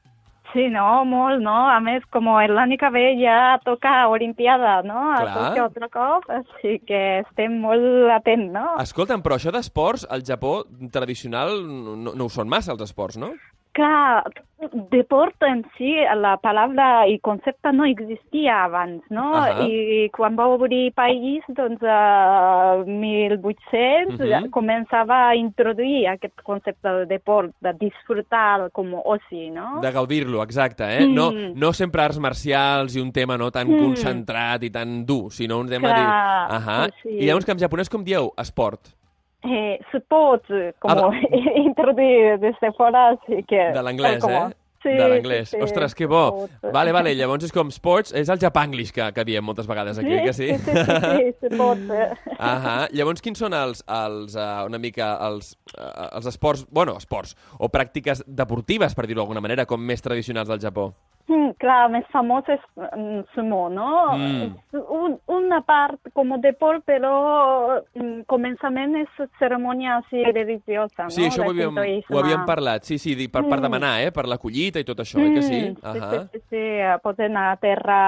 [0.53, 1.55] Sí, no, molt, no?
[1.71, 4.99] A més, com l'any que ve ja toca Olimpiada, no?
[5.15, 5.21] A.
[5.31, 8.67] Tòquio altre cop, així que estem molt atents, no?
[8.83, 10.61] Escolta'm, però això d'esports, al Japó
[10.93, 13.35] tradicional no, no ho són massa, els esports, no?
[13.81, 14.25] Clar,
[14.93, 19.31] deport en si, la paraula i concepte no existia abans, no?
[19.65, 24.51] I quan va obrir país, doncs, a 1800, Mhm.
[24.51, 29.81] començava a introduir aquest concepte de deport, de disfrutar com oci, no?
[29.81, 31.07] De gaudir-lo, exacte, eh?
[31.09, 31.55] No, Mm.
[31.59, 33.79] no sempre arts marcials i un tema no tan Mm.
[33.79, 35.89] concentrat i tan dur, sinó un tema...
[35.89, 36.55] Clar, de...
[36.57, 36.91] Ahà.
[37.03, 37.09] sí.
[37.21, 38.31] I llavors que en japonès com dieu?
[38.37, 38.81] Esport.
[39.43, 41.21] Eh, sports, como Ah,
[41.57, 43.73] introduir así que...
[43.73, 44.51] De l'anglès, eh?
[44.83, 45.49] Sí, de l'anglès.
[45.51, 46.49] sí, sí, Ostres, que bo.
[46.73, 50.15] Vale, vale, llavors és com sports, és el japanglish que, que diem moltes vegades aquí,
[50.17, 50.49] Sí, que sí?
[50.57, 51.91] sí, sí, sí, sí, sports.
[51.91, 52.15] eh.
[52.39, 52.89] Ahà.
[52.97, 57.69] Llavors, quins són els, els uh, una mica, els, uh, els esports, bueno, esports, o
[57.69, 60.95] pràctiques deportives, per dir-ho d'alguna manera, com més tradicionals del Japó?
[61.29, 63.89] Mm, clar, més famós és mm, sumo, no?
[64.19, 64.55] Mm.
[64.97, 67.13] Un, una part com deport, però
[67.95, 71.29] mm, començament és cerimònia així religiosa, Sí, no?
[71.29, 71.79] això ho havíem,
[72.11, 73.63] ho havíem parlat, sí, sí, per, per Mm.
[73.63, 75.61] demanar, eh, per la collita i tot això, eh, que sí?
[75.71, 76.11] Mm, sí, Ahà.
[76.11, 76.65] sí, sí, sí.
[77.03, 78.01] Poden a terra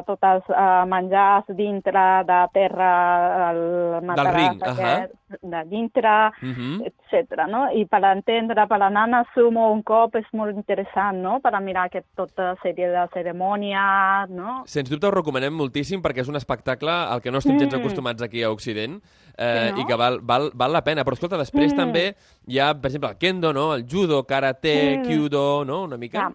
[0.00, 4.74] uh, totes uh, menjars dintre de terra el mataràs ring, ahà.
[4.74, 6.82] aquest, de dintre, Mhm.
[6.84, 7.46] etc.
[7.48, 7.70] no?
[7.72, 11.40] I per entendre, per anar a sumo un cop és molt interessant, no?
[11.40, 14.62] Per mirar aquest, tota sèrie de cerimònies, no?
[14.66, 17.80] Sens dubte ho recomanem moltíssim perquè és un espectacle al que no estem gens Mm.
[17.80, 19.02] acostumats aquí a Occident
[19.36, 19.80] eh, Sí, no?
[19.80, 21.04] i que val, val, val la pena.
[21.04, 21.76] Però escolta, després Mm.
[21.76, 22.16] també
[22.46, 23.74] hi ha, per exemple, el kendo, no?
[23.74, 25.02] el judo, karate, Mm.
[25.06, 25.84] kyudo, no?
[25.84, 26.18] Una mica?
[26.18, 26.32] Ja.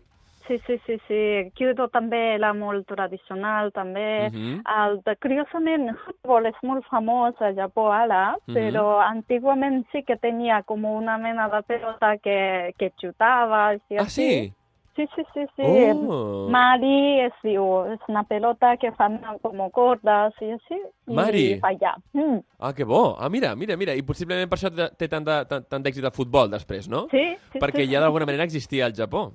[0.48, 1.52] Sí, sí, sí, sí.
[1.56, 4.30] Kyudo també era molt tradicional, també.
[4.32, 4.62] Mhm.
[4.66, 8.54] El de, curiosament, el futbol és molt famós a Japó ara, Mhm.
[8.56, 13.70] però antiguament sí que tenia com una mena de pelota que, que xutava.
[13.70, 14.54] Així, Ah, sí?
[14.96, 15.64] Sí, sí, sí, sí.
[15.66, 16.48] Oh.
[16.52, 17.64] Mari es diu,
[17.94, 20.78] és una pelota que fan com cordes i així.
[21.08, 21.54] Mari.
[21.54, 21.96] I fa allà.
[22.14, 22.44] Mm.
[22.60, 23.16] Ah, que bo.
[23.18, 23.96] Ah, mira, mira, mira.
[23.96, 27.08] I possiblement per això té- tant de- tant tant d'èxit el futbol després, no?
[27.10, 29.32] Sí, sí, Perquè sí, ja d'alguna manera existia al Japó.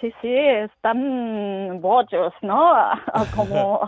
[0.00, 2.72] Sí, sí, estan bojos, no?
[3.36, 3.80] Como...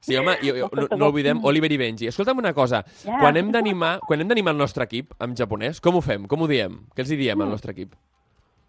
[0.00, 2.08] Sí, home, i, i, no, no oblidem Oliver i Benji.
[2.10, 3.18] Escolta'm una cosa, Ja.
[3.20, 6.26] quan hem d'animar quan hem d'animar el nostre equip en japonès, com ho fem?
[6.26, 6.80] Com ho diem?
[6.96, 7.94] Què els hi diem al nostre equip?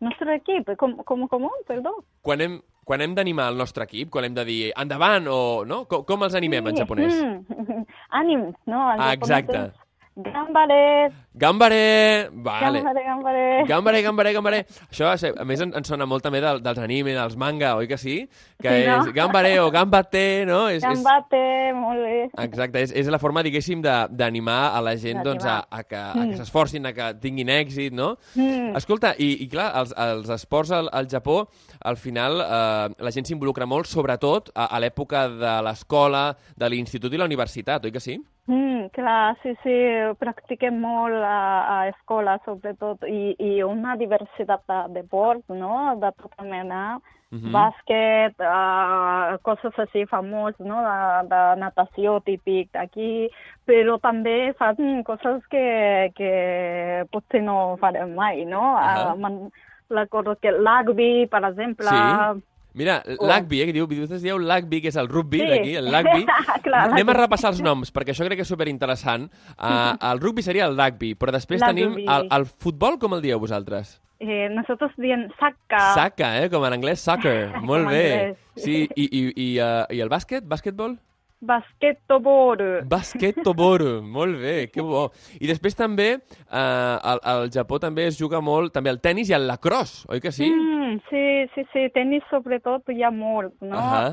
[0.02, 1.96] Nostre equip, com, com, com, perdó?
[2.26, 5.40] Quan hem, quan hem d'animar el nostre equip, quan hem de dir endavant o...
[5.66, 5.84] No?
[5.90, 7.18] Com, com els animem en japonès?
[7.18, 7.84] Mm.
[8.22, 8.82] Ànims, no?
[8.94, 9.66] En Ah, japonès exacte.
[9.70, 9.81] és
[10.14, 12.30] Gambare, Gambare!
[12.34, 12.82] Vale.
[12.82, 13.64] gambare, gambare.
[13.66, 14.58] Gambare, gambare, gambare.
[14.92, 15.08] Això,
[15.40, 18.18] a més, en, en sona molt també del, dels anime, dels manga, oi que sí?
[18.62, 18.98] Que Sí, no?
[19.06, 20.66] és gambare o gambate, no?
[20.68, 22.18] És, és, Gambate, molt bé.
[22.44, 25.96] exacte, és, és la forma, diguéssim, de- d'animar a la gent doncs, a, a que,
[25.96, 28.18] a que s'esforcin, a que tinguin èxit, no?
[28.36, 28.76] Mm.
[28.76, 31.46] Escolta, i, i clar, els, els esports al, al Japó,
[31.88, 37.16] al final, eh, la gent s'involucra molt, sobretot a, a l'època de l'escola, de l'institut
[37.16, 38.20] i la universitat, oi que sí?
[38.48, 39.74] Mm, clar, sí, sí,
[40.20, 41.38] practiquem molt a,
[41.76, 47.00] a escola, sobretot, i, i una diversitat de deports, no?, de tota mena,
[47.32, 47.52] Mhm.
[47.54, 53.30] bàsquet, uh, coses així famós, no?, de, de natació típic d'aquí,
[53.66, 58.76] però també fan coses que, que potser no farem mai, no?
[58.76, 59.14] Ahà.
[59.14, 59.52] Uh, man,
[59.90, 61.88] recordo que el rugby, per exemple...
[61.88, 62.44] Sí.
[62.74, 63.28] Mira, Oh.
[63.28, 65.48] l'Agbi, eh, que diu, vostès dieu l'Agbi, que és el rugby Sí.
[65.50, 66.26] d'aquí, el Lagbi.
[66.64, 69.30] Clar, Anem a repassar els noms, perquè això crec que és superinteressant.
[69.58, 73.40] Uh, el rugby seria el rugby, però després tenim el, el futbol, com el dieu
[73.40, 74.00] vosaltres?
[74.22, 75.80] Eh, nosotros diem sacca.
[75.96, 77.52] Saka, eh, com en anglès, soccer.
[77.66, 78.36] Molt bé.
[78.56, 81.00] Sí, i, i, i, uh, i el bàsquet, bàsquetbol?
[81.42, 82.62] Basketball.
[82.88, 85.08] Basquetbol, molt bé, que bo.
[85.42, 89.38] I després també, eh, al, al Japó també es juga molt, també el tennis i
[89.38, 90.50] el lacrosse, oi que sí?
[90.50, 91.24] Mm, sí,
[91.56, 93.78] sí, sí, tenis sobretot hi ha molt, no?
[93.78, 94.12] Ahà.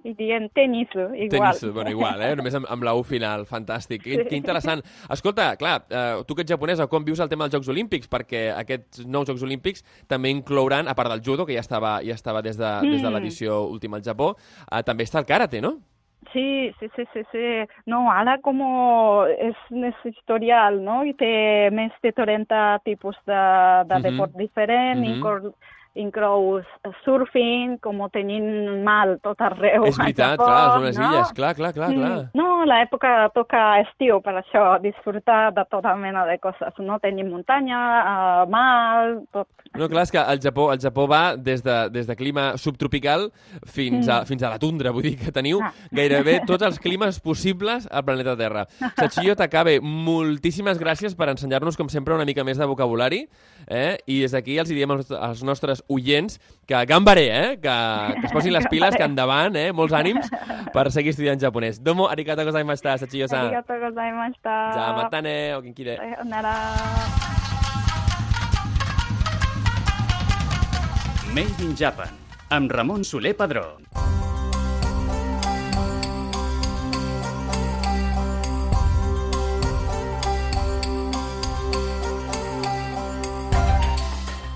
[0.00, 1.28] I diem tenis, igual.
[1.28, 2.30] Tenis, bueno, igual, eh?
[2.38, 3.42] Només amb, amb la U final.
[3.44, 4.00] Fantàstic.
[4.00, 4.80] Que, que interessant.
[5.12, 8.08] Escolta, clar, eh, tu que ets japonesa, com vius el tema dels Jocs Olímpics?
[8.08, 12.16] Perquè aquests nous Jocs Olímpics també inclouran, a part del judo, que ja estava, ja
[12.16, 13.12] estava des de, des de Mm.
[13.18, 14.38] l'edició última al Japó,
[14.72, 15.76] eh, també està el karate, no?
[16.32, 17.66] Sí, sí, sí, sí, sí.
[17.86, 21.02] No, ara como es, es historial, ¿no?
[21.04, 23.40] Y té més de 30 tipus de,
[23.88, 24.02] de Mhm.
[24.04, 25.14] deport diferent, Mhm.
[25.16, 25.54] inclou,
[25.98, 26.60] inclou
[27.04, 29.84] surfing, com tenim mal tot arreu.
[29.88, 31.08] és veritat, Japó, clar, són unes no?
[31.10, 32.10] illes, clar, clar, clar, clar.
[32.10, 36.74] Mm, No, l'època toca estiu, per això, disfrutar de tota mena de coses.
[36.78, 39.48] No tenim muntanya, uh, mar, tot.
[39.76, 43.30] No, clar, és que el Japó, el Japó va des de, des de clima subtropical
[43.66, 45.66] fins a, fins a la tundra, vull dir que teniu Mm.
[45.66, 45.88] Ah.
[45.92, 48.66] gairebé tots els climes possibles al planeta Terra.
[48.96, 53.24] Sachiyo Takabe, moltíssimes gràcies per ensenyar-nos, com sempre, una mica més de vocabulari,
[53.66, 53.98] eh?
[54.06, 57.58] i des d'aquí els hi diem als, als nostres oients que gambaré, eh?
[57.60, 57.74] que,
[58.20, 59.70] que es posin les piles, que endavant, eh?
[59.72, 60.30] molts ànims
[60.74, 61.82] per seguir estudiant japonès.
[61.82, 63.48] Domo arigato gozaimashita, Sachiyo-san.
[63.48, 64.56] Arigato gozaimashita.
[64.76, 65.98] Ja, matane, o kinkire.
[65.98, 66.54] Sayonara.
[71.34, 72.10] Made in Japan,
[72.50, 73.78] amb Ramon Soler Padró.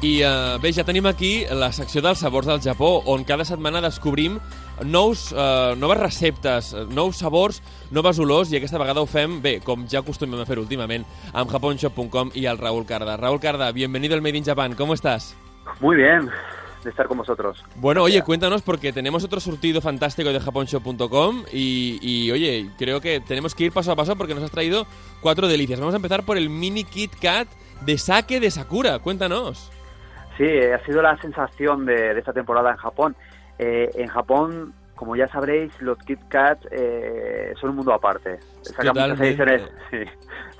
[0.05, 3.80] I eh, bé, ja tenim aquí la secció dels sabors del Japó, on cada setmana
[3.80, 4.34] descobrim
[4.84, 9.86] nous, eh, noves receptes, nous sabors, noves olors, i aquesta vegada ho fem, bé, com
[9.88, 13.16] ja acostumem a fer últimament, amb japonshop.com i el Raúl Carda.
[13.16, 15.34] Raúl Carda, bienvenido al Made in Japan, ¿cómo estás?
[15.80, 16.28] Muy bien
[16.82, 17.64] de estar con vosotros.
[17.76, 23.20] Bueno, oye, cuéntanos porque tenemos otro surtido fantástico de japonshop.com y, y, oye, creo que
[23.20, 24.86] tenemos que ir paso a paso porque nos has traído
[25.22, 25.80] cuatro delicias.
[25.80, 27.48] Vamos a empezar por el mini Kit Kat
[27.80, 28.98] de sake de Sakura.
[28.98, 29.70] Cuéntanos.
[30.37, 33.16] Sí, eh, ha sido la sensación de, de esta temporada en Japón.
[33.59, 38.41] Eh, en Japón, como ya sabréis, los Kit Kat eh, son un mundo aparte.
[38.62, 39.99] Sacan muchas ediciones, sí.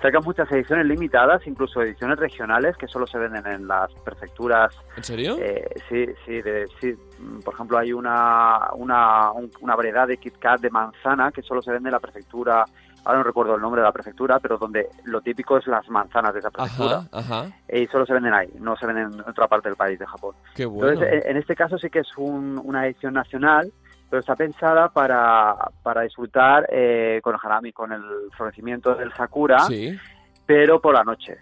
[0.01, 4.75] sacan muchas ediciones limitadas, incluso ediciones regionales que solo se venden en las prefecturas.
[4.97, 5.37] ¿En serio?
[5.41, 6.95] Eh, sí, sí, de- sí.
[7.45, 11.62] Por ejemplo, hay una, una, un- una variedad de Kit Kat de manzana que solo
[11.62, 12.64] se vende en la prefectura.
[13.05, 16.33] Ahora no recuerdo el nombre de la prefectura, pero donde lo típico es las manzanas
[16.33, 17.03] de esa prefectura.
[17.13, 17.47] Ajá, ajá.
[17.73, 20.35] y solo se venden ahí, no se venden en otra parte del país de Japón.
[20.55, 20.93] Qué bueno.
[20.93, 23.71] Entonces, en- este caso sí que es un- una edición nacional,
[24.09, 28.03] pero está pensada para, para disfrutar eh, con el harami, con el
[28.37, 29.99] florecimiento del sakura, Sí.
[30.47, 31.39] pero por la noche.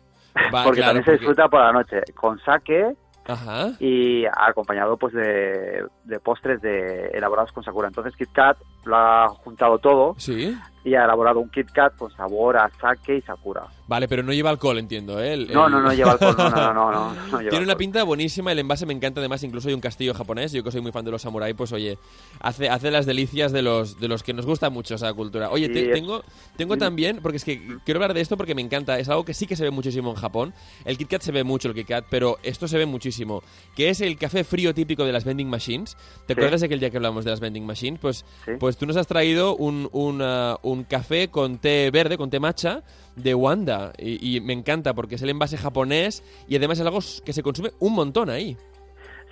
[0.52, 2.96] Va, porque claro, también se disfruta por la noche, con sake
[3.26, 3.68] Ajá.
[3.78, 7.88] y acompañado pues de, de postres de, elaborados con sakura.
[7.88, 10.56] Entonces Kit Kat lo ha juntado todo Sí.
[10.84, 13.62] y ha elaborado un Kit Kat con sabor a sake y sakura.
[13.86, 15.34] Vale, pero no lleva alcohol, entiendo, ¿eh?
[15.34, 17.58] El- No, el- no, no lleva alcohol, no, no, no, no, no lleva Tiene una
[17.58, 17.76] alcohol.
[17.76, 20.80] pinta buenísima, el envase me encanta, además incluso hay un castillo japonés, yo que soy
[20.80, 21.98] muy fan de los samuráis, pues oye,
[22.40, 25.50] hace, hace las delicias de los, de los que nos gusta mucho esa cultura.
[25.50, 26.22] Oye, Sí, te- es- tengo,
[26.56, 26.78] tengo Mm.
[26.78, 29.46] también, porque es que quiero hablar de esto porque me encanta, es algo que sí
[29.46, 30.54] que se ve muchísimo en Japón,
[30.84, 33.42] el Kit Kat se ve mucho, el Kit Kat, pero esto se ve muchísimo,
[33.76, 35.96] que es el café frío típico de las vending machines.
[36.26, 36.40] ¿Te Sí.
[36.40, 38.00] acuerdas de aquel día que hablamos de las vending machines?
[38.00, 38.52] Pues, Sí.
[38.58, 40.22] pues tú nos has traído un, un,
[40.62, 42.82] un café con té verde, con té matcha,
[43.16, 47.00] de Wanda, y, y me encanta porque es el envase japonés y además es algo
[47.24, 48.56] que se consume un montón ahí.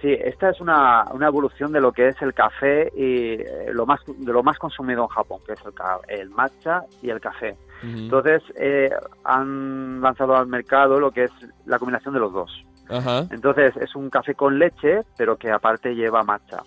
[0.01, 3.85] Sí, esta es una, una evolución de lo que es el café y eh, lo
[3.85, 5.61] más de lo más consumido en Japón, que es
[6.09, 7.55] el, matcha y el café.
[7.83, 8.91] Entonces eh,
[9.25, 11.31] han lanzado al mercado lo que es
[11.67, 12.65] la combinación de los dos.
[12.89, 13.27] Ajá.
[13.31, 16.63] Entonces es un café con leche, pero que aparte lleva matcha.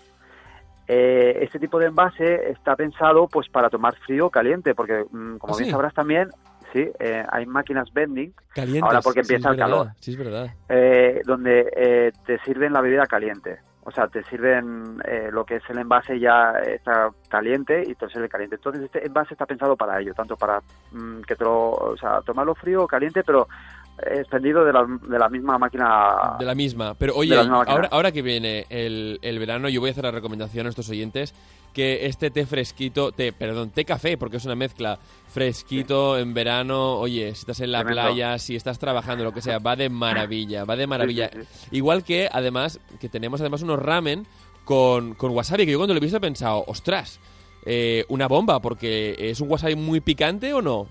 [0.86, 5.36] Eh, este tipo de envase está pensado pues para tomar frío o caliente, porque mm,
[5.38, 5.70] como ¿Ah, bien sí?
[5.70, 6.28] sabrás también,
[6.72, 8.82] sí, eh, hay máquinas vending Calientes.
[8.82, 9.88] Ahora porque empieza el calor.
[10.00, 10.48] Sí, es verdad.
[10.68, 13.58] eh, donde eh, te sirven la bebida caliente.
[13.86, 18.08] O sea, te sirven eh, lo que es el envase ya está caliente y te
[18.08, 18.56] sirve caliente.
[18.56, 20.60] Entonces este envase está pensado para ello, tanto para
[20.92, 24.84] mm, que te lo, o sea, tomarlo frío o caliente, pero eh, extendido de la,
[25.08, 26.36] de la misma máquina.
[26.38, 26.94] De la misma.
[26.94, 30.66] Pero oye, ahora, ahora que viene el, el verano, yo voy a hacer la recomendación
[30.66, 31.34] a estos oyentes
[31.72, 36.94] que este té fresquito, té, perdón, té café, porque es una mezcla fresquito en verano,
[36.98, 38.02] oye, si estás en la Tremendo.
[38.02, 41.30] playa, si estás trabajando, lo que sea, va de maravilla, va de maravilla.
[41.32, 44.26] Sí, sí, Igual que, además, que tenemos además unos ramen
[44.64, 47.20] con, con wasabi, que yo cuando lo he visto he pensado, ostras,
[47.66, 50.86] eh, una bomba, porque es un wasabi muy picante o no?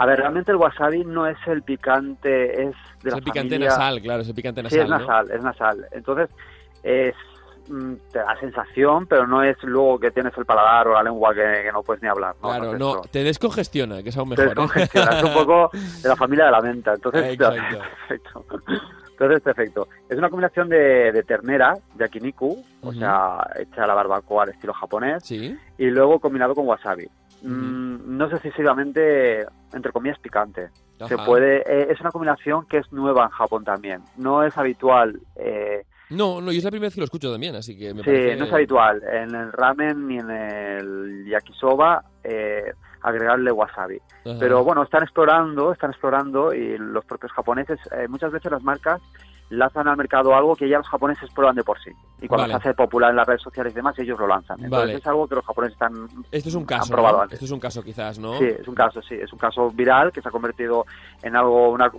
[0.00, 3.54] A ver, realmente el wasabi no es el picante, es de es la el picante
[3.56, 4.78] familia- nasal, claro, es el picante nasal.
[4.78, 4.98] Sí, es ¿no?
[4.98, 5.86] nasal, es nasal.
[5.92, 6.30] Entonces,
[6.82, 7.14] es
[7.68, 11.34] mm, te da sensación, pero no es luego que tienes el paladar o la lengua
[11.34, 12.34] que, que no puedes ni hablar.
[12.42, 14.46] No, Claro, no, te descongestiona, que es aún Te mejor.
[14.58, 14.60] ¿eh?
[14.62, 15.70] descongestiona, es un poco
[16.02, 16.94] de la familia de la menta.
[16.94, 17.78] Entonces, Exacto.
[18.08, 18.44] perfecto.
[19.10, 19.88] Entonces, perfecto.
[20.08, 22.98] Es una combinación de, de ternera, yakiniku, o Ujú.
[22.98, 25.54] sea, hecha a la barbacoa al estilo japonés, Sí.
[25.76, 27.06] y luego combinado con wasabi.
[27.42, 30.68] Mm, no es excesivamente, entre comillas, picante.
[31.08, 34.02] Se puede, eh, es una combinación que es nueva en Japón también.
[34.18, 35.18] No es habitual.
[35.36, 38.00] eh, No, no, y es la primera vez que lo escucho también, así que me
[38.02, 38.36] sí, parece...
[38.36, 43.98] no es habitual en el ramen ni en el yakisoba eh, agregarle wasabi.
[44.26, 44.36] Ajá.
[44.38, 49.00] Pero bueno, están explorando, están explorando y los propios japoneses, eh, muchas veces las marcas
[49.50, 51.90] lanzan al mercado algo que ya los japoneses prueban de por sí.
[52.22, 52.52] Y cuando Vale.
[52.54, 54.56] se hace popular en las redes sociales y demás, ellos lo lanzan.
[54.62, 54.94] Entonces Vale.
[54.94, 57.22] es algo que los japoneses están Esto es un han caso, probado ¿no?
[57.24, 57.34] antes.
[57.34, 58.38] Esto es un caso quizás, ¿no?
[58.38, 60.86] Sí, es un caso, sí, es un caso viral que se ha convertido
[61.22, 61.90] en algo, una,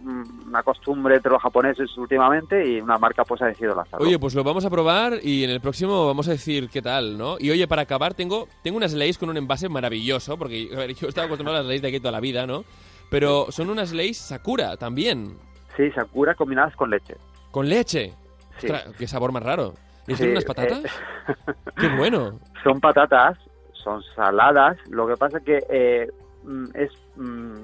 [0.48, 4.06] una costumbre entre los japoneses últimamente y una marca pues ha decidido lanzarlo.
[4.06, 7.18] Oye, pues lo vamos a probar y en el próximo vamos a decir qué tal,
[7.18, 7.36] ¿no?
[7.40, 10.94] Y oye, para acabar, tengo, tengo unas Lays con un envase maravilloso, porque a ver,
[10.96, 12.64] yo he estado acostumbrado a las Lays de aquí toda la vida, ¿no?
[13.10, 15.36] Pero son unas Lays Sakura también,
[15.78, 17.16] Sí, Sakura combinadas con leche.
[17.52, 18.14] Con leche.
[18.58, 18.68] Sí.
[18.72, 19.74] Ostras, qué sabor más raro.
[20.08, 20.84] ¿Y Sí, tienen unas patatas?
[20.86, 21.34] eh,
[21.78, 22.40] ¡Qué bueno!
[22.64, 23.38] son patatas,
[23.74, 26.08] son saladas, lo que pasa que eh,
[26.44, 27.56] mm, es mm,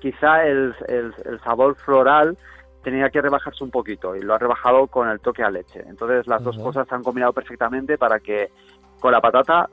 [0.00, 2.36] quizá el, el- el sabor floral
[2.82, 5.82] tenía que rebajarse un poquito y lo ha rebajado con el toque a leche.
[5.86, 8.50] Entonces las dos cosas se han combinado perfectamente para que
[9.00, 9.68] con la patata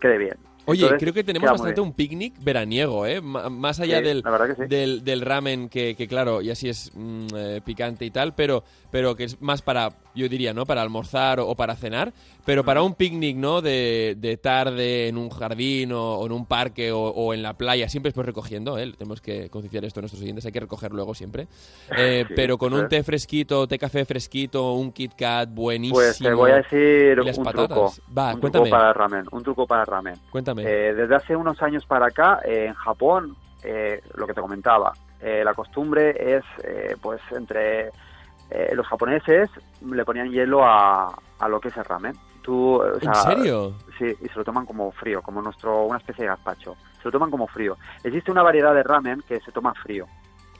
[0.00, 0.36] quede bien.
[0.68, 3.16] Oye, Entonces, creo que tenemos bastante un picnic veraniego, ¿eh?
[3.16, 4.68] M- más allá Sí, del, la verdad que sí.
[4.68, 8.64] del, del ramen, que, que claro, ya sí es mm, eh, picante y tal, pero,
[8.90, 10.66] pero que es más para, yo diría, ¿no?
[10.66, 12.12] Para almorzar o, o para cenar,
[12.44, 13.62] pero para un picnic, ¿no?
[13.62, 17.54] De, de tarde en un jardín o, o en un parque o, o en la
[17.54, 18.92] playa, siempre después recogiendo, ¿eh?
[18.98, 21.46] Tenemos que concienciar esto a nuestros oyentes, hay que recoger luego siempre.
[21.96, 25.96] Eh, Sí, pero con un té fresquito, té café fresquito, un Kit Kat buenísimo.
[25.96, 27.68] Pues te voy a decir Y un patatas.
[27.68, 27.94] truco.
[28.16, 28.64] Va, un cuéntame.
[28.64, 29.24] truco para ramen.
[29.30, 30.14] Un truco para ramen.
[30.30, 30.55] Cuéntame.
[30.64, 34.92] Eh, desde hace unos años para acá, eh, en Japón, eh, lo que te comentaba,
[35.20, 36.44] eh, la costumbre es,
[37.00, 37.90] pues, entre
[38.74, 39.50] los japoneses
[39.84, 42.14] le ponían hielo a, a lo que es el ramen.
[42.42, 43.74] Tú, ¿En serio?
[43.98, 46.76] Sí, y se lo toman como frío, como nuestro una especie de gazpacho.
[46.98, 47.76] Se lo toman como frío.
[48.04, 50.06] Existe una variedad de ramen que se toma frío.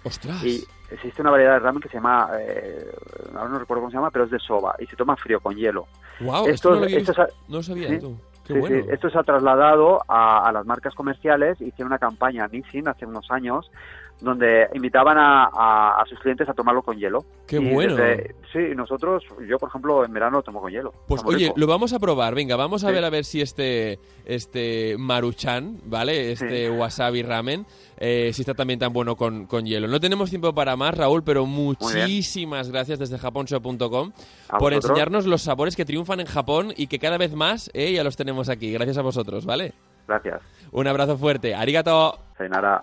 [0.03, 0.42] ¡Ostras!
[0.42, 2.90] Y existe una variedad de ramen que se llama, eh,
[3.36, 4.74] ahora no recuerdo cómo se llama, pero es de soba.
[4.80, 5.86] Y se toma frío, con hielo.
[6.18, 6.49] ¡Wow!
[6.49, 7.12] esto- Esto, no lo, había esto
[7.49, 8.16] no lo sabía sí, tú.
[8.47, 8.84] ¡Qué Sí, bueno!
[8.84, 11.61] sí, Esto se ha trasladado a, a las marcas comerciales.
[11.61, 13.70] Hicieron una campaña Nissin hace unos años
[14.21, 17.25] donde invitaban a, a- a sus clientes a tomarlo con hielo.
[17.47, 17.97] ¡Qué Y bueno!
[17.97, 20.93] desde- sí, nosotros, yo por ejemplo, en verano lo tomo con hielo.
[21.07, 22.35] Pues oye, lo vamos a probar.
[22.35, 22.95] Venga, vamos a Sí.
[22.95, 26.33] ver a ver si este este maruchan, ¿vale?
[26.33, 27.67] Este wasabi ramen,
[27.99, 29.87] eh, si está también tan bueno con, con hielo.
[29.87, 34.12] No tenemos tiempo para más, Raúl, pero muchísimas gracias desde japonshop.com
[34.49, 37.93] A por enseñarnos los sabores que triunfan en Japón y que cada vez más eh,
[37.93, 38.73] ya los tenemos aquí.
[38.73, 39.73] Gracias a vosotros, ¿vale?
[40.09, 40.41] Gracias.
[40.73, 41.55] Un abrazo fuerte.
[41.55, 42.19] Arigato!
[42.39, 42.83] Sayonara.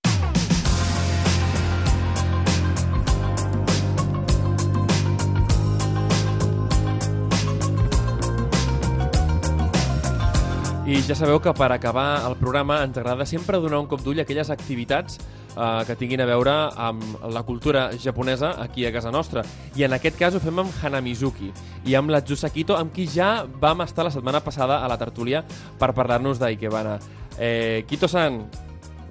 [11.11, 14.23] ja sabeu que per acabar el programa ens agrada sempre donar un cop d'ull a
[14.23, 19.43] aquelles activitats eh, que tinguin a veure amb la cultura japonesa aquí a casa nostra.
[19.75, 21.49] I en aquest cas ho fem amb Hanamizuki
[21.83, 25.41] i amb la Jusakito, amb qui ja vam estar la setmana passada a la tertúlia
[25.79, 26.95] per parlar-nos d'Ikebana.
[27.35, 28.45] Eh, Kito-san,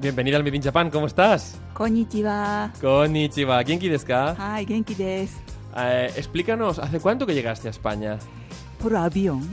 [0.01, 1.51] bienvenida al Made Japan, com estàs?
[1.77, 2.71] Konnichiwa.
[2.81, 3.61] Konnichiwa.
[3.69, 4.23] Genki desu ka?
[4.39, 5.37] Hai, genki desu.
[5.77, 8.17] Eh, explícanos, ¿hace cuánto que llegaste a España?
[8.81, 9.45] Por avión.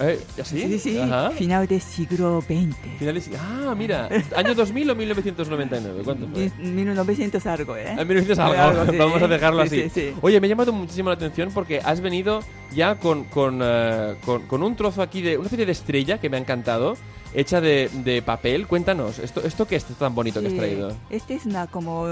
[0.00, 0.60] Eh, ¿Así?
[0.60, 1.30] Sí, sí, Ajá.
[1.30, 2.76] final del siglo XX.
[2.98, 6.02] Finales- Ah, mira, ¿año 2000 o 1999?
[6.04, 6.50] ¿Cuánto fue?
[6.58, 7.86] Mi- 1900 algo, ¿eh?
[7.98, 8.60] Ah, 1900 algo.
[8.80, 8.96] Algo, sí.
[8.98, 9.90] Vamos a dejarlo Sí, así.
[9.90, 10.14] sí, sí.
[10.20, 12.40] Oye, me ha llamado muchísimo la atención porque has venido
[12.74, 16.28] ya con, con, eh, con, con un trozo aquí de una especie de estrella que
[16.28, 16.96] me ha encantado,
[17.36, 18.66] hecha de, de papel.
[18.66, 20.92] Cuéntanos, ¿esto, ¿esto qué es tan bonito que has Sí, traído?
[21.10, 22.02] Este es una, como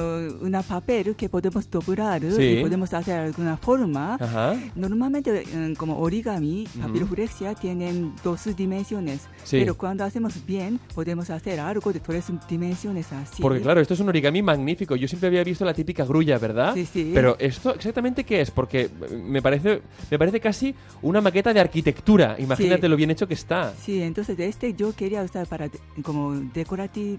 [0.43, 2.43] una papel que podemos doblar Sí.
[2.59, 4.17] y podemos hacer alguna forma.
[4.21, 4.55] Ajá.
[4.75, 9.23] Normalmente, mm, como origami, papiroflexia, tienen dos dimensiones.
[9.45, 9.59] Sí.
[9.61, 13.41] Pero cuando hacemos bien, podemos hacer algo de tres dimensiones así.
[13.41, 14.95] Porque claro, esto es un origami magnífico.
[14.97, 16.75] Yo siempre había visto la típica grulla, ¿verdad?
[16.75, 17.11] Sí, sí.
[17.15, 18.91] Pero esto exactamente qué es, porque
[19.25, 22.37] me parece me parece casi una maqueta de arquitectura.
[22.39, 22.89] Imagínate Sí.
[22.89, 23.73] lo bien hecho que está.
[23.83, 25.69] Sí, entonces este yo quería usar para
[26.03, 27.19] como decorativo.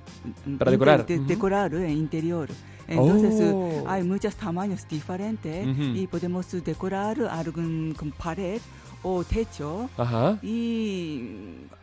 [0.58, 1.06] Para decorar.
[1.06, 1.26] de- Ujú.
[1.28, 2.50] decorar el interior.
[2.88, 3.70] Entonces Oh.
[3.70, 5.82] eh, hay muchos tamaños diferentes Ujú.
[5.96, 8.60] y podemos decorar algún con pared
[9.02, 10.38] o techo Ajá.
[10.44, 11.30] y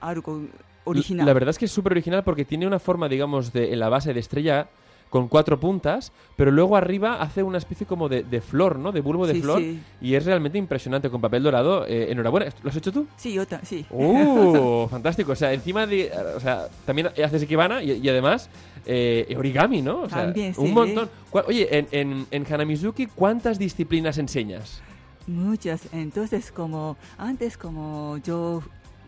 [0.00, 0.42] algo
[0.84, 1.26] original.
[1.26, 3.88] La verdad es que es súper original porque tiene una forma, digamos, de, en la
[3.88, 4.68] base de estrella
[5.12, 8.92] con cuatro puntas, pero luego arriba hace una especie como de, de flor, ¿no?
[8.92, 9.58] De bulbo de Sí, flor.
[9.60, 9.78] sí.
[10.00, 11.86] Y es realmente impresionante con papel dorado.
[11.86, 12.46] Eh, enhorabuena.
[12.62, 13.06] ¿Lo has hecho tú?
[13.18, 13.84] Sí, yo sí.
[13.90, 14.88] ¡Uh!
[14.90, 15.32] fantástico.
[15.32, 16.10] O sea, encima de...
[16.34, 18.48] O sea, también haces ikebana y, y además
[18.86, 20.00] eh, origami, ¿no?
[20.00, 20.72] O sea, También, un sí.
[20.72, 21.10] montón.
[21.28, 24.80] ¿Cuál- Oye, en, en, en Hanamizuki, ¿cuántas disciplinas enseñas?
[25.26, 25.82] Muchas.
[25.92, 28.62] Entonces, como antes, como yo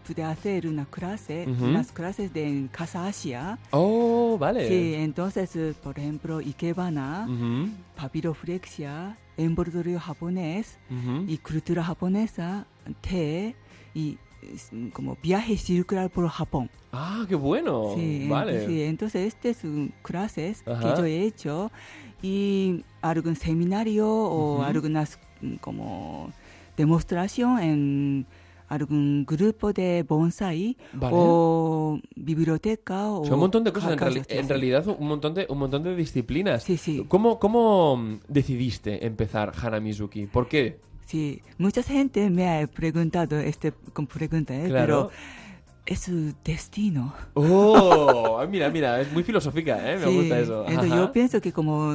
[0.06, 1.64] pude hacer una clase, Ujú.
[1.64, 3.58] unas clases de Casa Asia.
[3.70, 4.68] Oh, vale.
[4.68, 10.78] Sí, entonces, eh, por ejemplo, Ikebana, Ujú, papiroflexia, envoltorio japonés
[11.26, 12.66] y cultura japonesa,
[13.00, 13.54] té
[13.94, 14.18] y
[14.92, 16.68] como viaje circular por Japón.
[16.92, 17.92] Ah, qué bueno.
[17.94, 18.66] Sí, vale.
[18.66, 20.80] sí, entonces estas son clases Ajá.
[20.94, 21.70] que yo he hecho
[22.22, 25.18] y algún seminario o algunas
[25.60, 26.30] como
[26.76, 28.26] demostración en
[28.68, 31.14] algún grupo de bonsai Vale.
[31.16, 35.46] o biblioteca o O sea, un montón de cosas, en, reali- realidad un montón de,
[35.48, 36.62] un montón de disciplinas.
[36.62, 37.04] Sí, sí.
[37.08, 40.26] ¿Cómo, ¿Cómo mm, decidiste empezar Hanamizuki?
[40.26, 40.78] ¿Por qué?
[41.06, 44.68] Sí, mucha gente me ha preguntado este con pregunta, ¿eh?
[44.68, 45.10] Claro.
[45.10, 45.10] pero
[45.86, 47.12] es su destino.
[47.34, 48.38] ¡Oh!
[48.40, 49.98] Ah, mira, mira, es muy filosófica, ¿eh?
[49.98, 50.64] Me Sí, gusta eso.
[50.66, 51.00] entonces Ajá.
[51.02, 51.92] yo pienso que como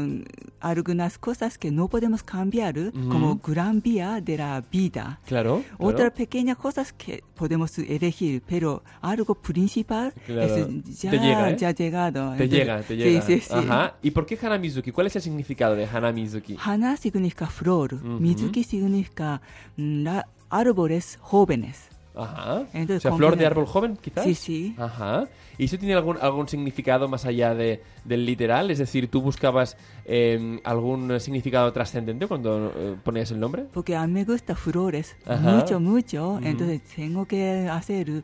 [0.59, 2.75] algunas cosas que no podemos cambiar,
[3.09, 5.19] como gran vía de la vida.
[5.25, 5.63] Claro.
[5.77, 5.89] claro.
[5.91, 10.41] Otras pequeñas cosas que podemos elegir, pero algo principal Claro.
[10.55, 11.57] es ya, Te llega, ¿eh?
[11.57, 12.35] ya llegado.
[12.35, 13.21] Te Entonces, llega, te llega.
[13.21, 13.53] Sí, sí, sí.
[13.53, 13.95] Ajá.
[14.03, 14.91] ¿Y por qué Hanamizuki?
[14.91, 16.57] ¿Cuál es el significado de Hanamizuki?
[16.63, 18.05] Hana significa flor, Ujú.
[18.19, 19.41] Mizuki significa
[19.77, 21.88] mm, la- árboles jóvenes.
[22.23, 22.63] Ajá.
[22.73, 24.23] Entonces, o sea, flor de árbol joven, quizás.
[24.23, 24.75] Sí, sí.
[24.77, 25.27] Ajá.
[25.57, 28.71] ¿Y eso tiene algún, algún significado más allá de, del literal?
[28.71, 33.65] Es decir, ¿tú buscabas eh, algún significado trascendente cuando eh, ponías el nombre?
[33.73, 35.57] Porque a mí me gusta flores Ajá.
[35.57, 36.29] mucho, mucho.
[36.33, 36.45] Ujú.
[36.45, 38.23] Entonces tengo que hacer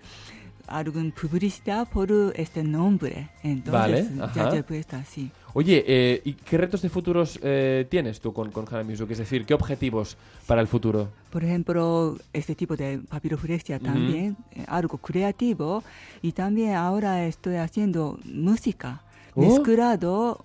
[0.68, 3.30] alguna publicidad por este nombre.
[3.43, 5.32] Entonces Vale, ya ya he puesto así.
[5.58, 9.14] Oye, eh, ¿y qué retos de futuros eh, tienes tú con, con Hanamizuki?
[9.14, 11.08] Es decir, ¿qué objetivos para el futuro?
[11.32, 15.82] Por ejemplo, este tipo de papiroflexia también, eh, algo creativo.
[16.22, 19.01] Y también ahora estoy haciendo música.
[19.34, 19.43] Oh.
[19.43, 20.43] Mezclado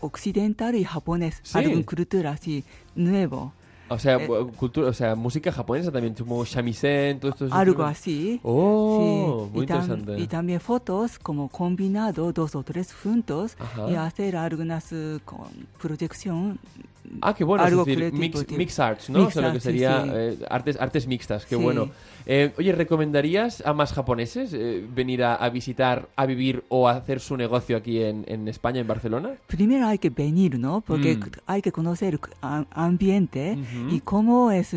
[0.00, 1.40] occidental y japonés.
[1.42, 1.56] Sí.
[1.56, 2.62] Alguna cultura así,
[2.94, 3.54] nuevo.
[3.92, 7.48] O sea, Eh, cultura, o sea, música japonesa también, como shamisen, todo esto.
[7.50, 8.40] Algo así.
[8.44, 10.20] Oh, Sí, muy y, tam- interesante.
[10.20, 13.90] y también fotos como combinado dos o tres juntos Ajá.
[13.90, 15.48] y hacer algunas eh, con
[15.80, 16.58] proyección.
[17.22, 18.12] Ah, qué bueno, algo es decir,
[18.56, 19.20] mix, arts, ¿no?
[19.20, 20.10] Mix o sea, lo que sería sí.
[20.14, 21.62] eh, artes, artes mixtas, qué Sí.
[21.62, 21.88] bueno.
[22.26, 24.54] Eh, oye, ¿recomendarías a más japoneses
[24.94, 28.80] venir a, a visitar, a vivir o a hacer su negocio aquí en, en España,
[28.80, 29.30] en Barcelona?
[29.48, 30.82] Primero hay que venir, ¿no?
[30.82, 31.22] Porque Mm.
[31.46, 33.58] hay que conocer el ambiente
[33.88, 34.70] Y cómo es,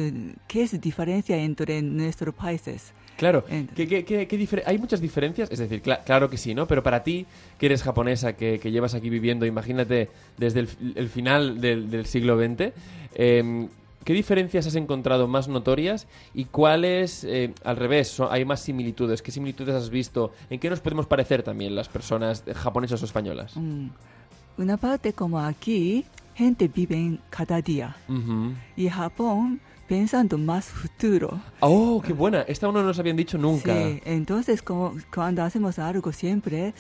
[0.47, 2.93] qué es diferencia entre nuestros países.
[3.17, 6.37] Claro, Ent- ¿qué, qué, qué- qué difer- hay muchas diferencias, es decir, cla- claro que
[6.37, 6.65] sí, ¿no?
[6.67, 7.25] Pero para ti,
[7.59, 11.91] que eres japonesa, que, que llevas aquí viviendo, imagínate, desde el, fi- el final del,
[11.91, 12.73] del siglo XX,
[13.13, 13.67] eh,
[14.03, 19.21] ¿qué diferencias has encontrado más notorias y cuáles, eh, al revés, son- hay más similitudes?
[19.21, 20.31] ¿Qué similitudes has visto?
[20.49, 23.55] ¿En qué nos podemos parecer también las personas eh, japonesas o españolas?
[23.55, 23.89] Mm.
[24.57, 26.03] Una parte como aquí,
[26.35, 27.95] gente vive en cada día.
[28.07, 28.53] Ujú.
[28.75, 31.39] Y Japón pensando más futuro.
[31.59, 32.41] Oh, qué buena.
[32.41, 33.73] Esta uno no nos habían dicho nunca.
[33.75, 36.73] Sí, entonces como cuando hacemos algo siempre,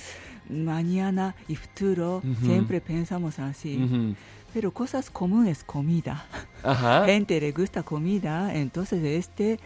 [0.49, 2.45] mañana y futuro, Ujú.
[2.45, 3.77] siempre pensamos así.
[3.83, 4.15] Ujú.
[4.53, 6.25] Pero cosas comunes, comida.
[6.63, 7.05] Ajá.
[7.05, 9.59] Gente le gusta comida, entonces este,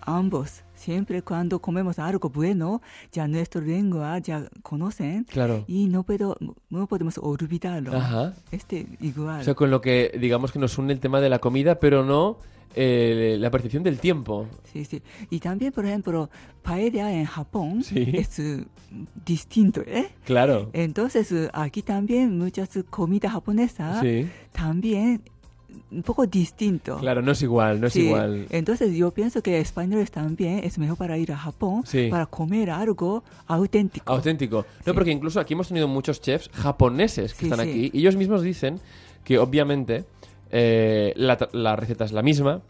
[0.00, 5.64] ambos, siempre cuando comemos algo bueno, ya nuestra lengua ya conocen Claro.
[5.68, 6.36] y no, puedo,
[6.70, 7.96] no podemos olvidarlo.
[7.96, 8.34] Ajá.
[8.50, 9.40] Este igual.
[9.40, 12.04] O sea, con lo que digamos que nos une el tema de la comida, pero
[12.04, 12.38] no
[12.74, 14.46] eh, la percepción del tiempo.
[14.72, 15.02] Sí, sí.
[15.30, 16.30] Y también, por ejemplo,
[16.62, 18.10] paella en Japón Sí.
[18.14, 18.64] es eh,
[19.26, 20.08] distinto, ¿eh?
[20.24, 20.70] Claro.
[20.72, 24.26] Entonces, eh, aquí también muchas comidas japonesas Sí.
[24.52, 25.20] también
[25.90, 26.98] un poco distinto.
[26.98, 28.46] Claro, no es igual, no es Sí, igual.
[28.50, 32.08] Entonces yo pienso que españoles también es mejor para ir a Japón Sí.
[32.10, 34.12] para comer algo auténtico.
[34.12, 34.64] Auténtico.
[34.84, 34.92] No, Sí.
[34.92, 37.70] porque incluso aquí hemos tenido muchos chefs japoneses que Sí, están sí.
[37.70, 38.80] aquí y ellos mismos dicen
[39.24, 40.04] que obviamente
[40.50, 42.60] eh, la, la receta es la misma,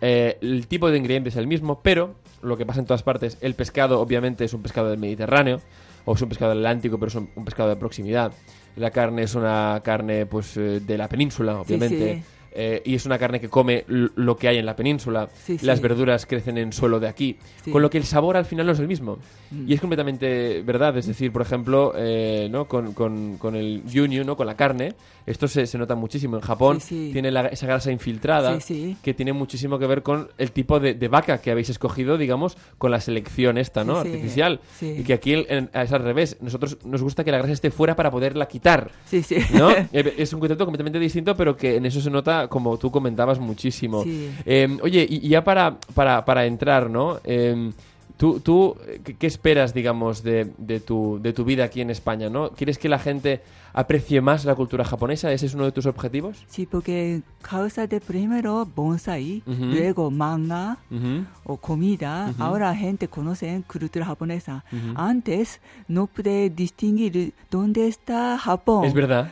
[0.00, 3.38] eh, el tipo de ingredientes es el mismo, pero lo que pasa en todas partes,
[3.40, 5.60] el pescado obviamente es un pescado del Mediterráneo
[6.04, 8.32] o es un pescado del Atlántico, pero es un, un pescado de proximidad.
[8.76, 12.16] La carne es una carne pues eh, de la península, obviamente.
[12.16, 12.22] sí.
[12.54, 15.28] Eh, y es una carne que come lo que hay en la península.
[15.34, 15.82] Sí, Las sí.
[15.82, 17.36] verduras crecen en suelo de aquí.
[17.64, 17.70] Sí.
[17.70, 19.18] Con lo que el sabor al final no es el mismo.
[19.50, 19.68] Mm.
[19.68, 20.96] Y es completamente verdad.
[20.96, 22.66] Es decir, por ejemplo, eh, ¿no?
[22.66, 24.36] con, con- con el yunyu, ¿no?
[24.36, 24.94] con la carne,
[25.26, 26.36] esto se, se nota muchísimo.
[26.36, 27.10] En Japón Sí, sí.
[27.12, 30.94] tiene la- esa grasa infiltrada Sí, que tiene muchísimo que ver con el tipo de,
[30.94, 33.96] de vaca que habéis escogido, digamos, con la selección esta, ¿no?
[33.96, 34.60] Artificial.
[34.78, 34.96] Sí.
[34.98, 36.36] Y que aquí el- es al revés.
[36.40, 38.90] Nosotros nos gusta que la grasa esté fuera para poderla quitar.
[39.06, 39.36] Sí, sí.
[39.52, 39.70] ¿No?
[39.92, 43.38] Eh, es un concepto completamente distinto, pero que en eso se nota, como tú comentabas,
[43.38, 44.04] muchísimo.
[44.44, 47.20] Eh, oye, y, y ya para, para, para entrar, ¿no?
[47.24, 47.70] Eh,
[48.16, 48.76] ¿Tú, tú
[49.18, 52.50] ¿qué, esperas, digamos, de, de, tu, de tu vida aquí en España, no?
[52.50, 53.42] ¿Quieres que la gente
[53.72, 55.32] aprecie más la cultura japonesa?
[55.32, 56.44] ¿Ese es uno de tus objetivos?
[56.46, 59.64] Sí, porque causa de primero bonsai, Ujú.
[59.64, 61.24] luego manga Ujú.
[61.44, 62.28] o comida.
[62.30, 62.42] Ujú.
[62.42, 64.64] Ahora la gente conoce cultura japonesa.
[64.94, 68.84] Antes no pude distinguir dónde está Japón.
[68.84, 69.28] Es verdad.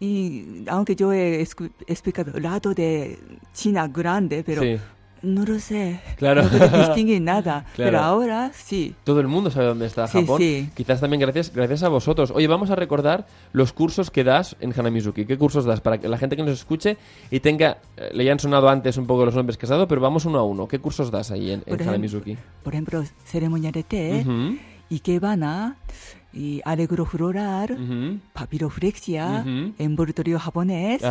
[0.00, 3.18] Y, aunque yo he explicado lado de
[3.54, 4.76] China grande, pero Sí.
[5.22, 6.00] No lo sé.
[6.16, 6.42] Claro.
[6.44, 7.64] No pude distinguir nada.
[7.74, 7.90] Claro.
[7.90, 8.94] Pero ahora sí.
[9.04, 10.38] Todo el mundo sabe dónde está Japón.
[10.40, 10.68] sí.
[10.74, 12.30] Quizás también gracias, gracias a vosotros.
[12.30, 15.24] Oye, vamos a recordar los cursos que das en Hanamizuki.
[15.26, 15.80] ¿Qué cursos das?
[15.80, 16.96] Para que la gente que nos escuche
[17.30, 17.78] y tenga...
[17.96, 20.38] eh, le hayan sonado antes un poco los nombres que has dado, pero vamos uno
[20.38, 20.68] a uno.
[20.68, 22.36] ¿Qué cursos das ahí en, en Por ejemplo, Hanamizuki?
[22.62, 24.56] Por ejemplo, ceremonia de té, Ujú,
[24.90, 25.76] ikebana,
[26.25, 26.25] y
[26.64, 29.72] alegro floral, ujú, papiroflexia, Ujú.
[29.78, 31.02] envoltorio japonés.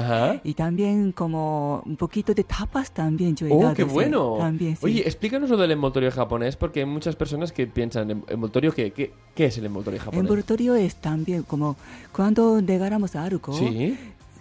[0.44, 3.90] Y también como un poquito de tapas también yo he ¡Oh, dado, qué sí.
[3.90, 4.36] bueno!
[4.38, 4.86] También, sí.
[4.86, 8.92] Oye, explícanos lo del envoltorio japonés, porque hay muchas personas que piensan, ¿en- ¿envoltorio qué?
[8.92, 10.22] ¿Qué, qué es el envoltorio japonés?
[10.22, 11.76] envoltorio es también como
[12.12, 13.98] cuando regalamos algo, Sí,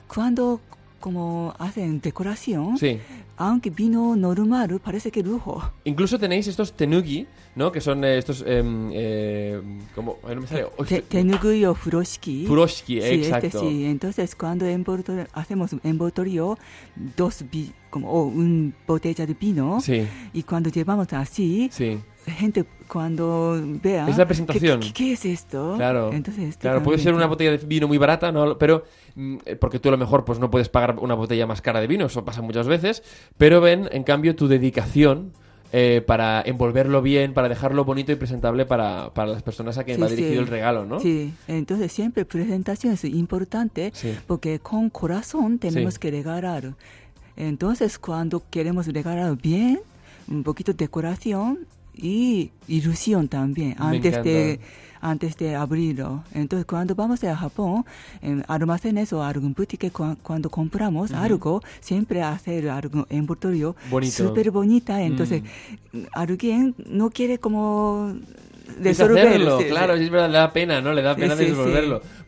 [0.06, 0.60] cuando
[1.04, 2.98] como hacen decoración, sí.
[3.36, 5.62] aunque vino normal, parece que lujo.
[5.84, 7.26] Incluso tenéis estos tenugi,
[7.56, 7.70] ¿no?
[7.70, 8.42] Que son eh, estos...
[8.46, 9.60] em, eh,
[9.94, 10.16] como...
[10.26, 10.64] ay, no me sale.
[10.88, 12.46] Te- tenugui o furoshiki.
[12.46, 13.46] Furoshiki, Sí, exacto.
[13.48, 13.84] este sí.
[13.84, 16.56] Entonces, cuando envoltorio, hacemos envoltorio,
[17.16, 21.98] dos vi- como o un botella de vino, Sí, y cuando llevamos así, sí.
[22.26, 24.08] Gente cuando vea...
[24.08, 24.80] Es la ¿qué- presentación.
[24.80, 25.74] ¿Qué, qué es esto?
[25.76, 27.28] Claro, Entonces, claro puede ser una sí.
[27.28, 28.56] botella de vino muy barata, ¿no?
[28.58, 31.60] pero mm, eh, porque tú a lo mejor pues no puedes pagar una botella más
[31.62, 33.02] cara de vino, eso pasa muchas veces,
[33.38, 35.32] pero ven, en cambio, tu dedicación
[35.76, 39.96] eh, para envolverlo bien, para dejarlo bonito y presentable para, para las personas a quien
[39.96, 40.14] Sí, va sí.
[40.16, 41.00] dirigido el regalo, ¿no?
[41.00, 44.14] Sí, entonces siempre presentación es importante Sí.
[44.28, 46.00] porque con corazón tenemos Sí.
[46.00, 46.74] que regalar.
[47.36, 49.80] Entonces, cuando queremos regalar bien,
[50.28, 51.66] un poquito de decoración
[51.96, 54.60] y ilusión también antes de
[55.00, 56.24] antes de abrirlo.
[56.32, 57.84] Entonces, cuando vamos a Japón,
[58.22, 65.02] en almacenes o algún boutique, cua- cuando compramos algo, siempre hacer algo envoltorio súper bonita.
[65.02, 65.42] Entonces,
[66.14, 68.14] alguien no quiere como
[68.80, 69.70] Deshacerlo, sí, sí.
[69.70, 70.92] claro, es verdad, le da pena, ¿no?
[70.94, 71.52] Le da Sí, pena sí.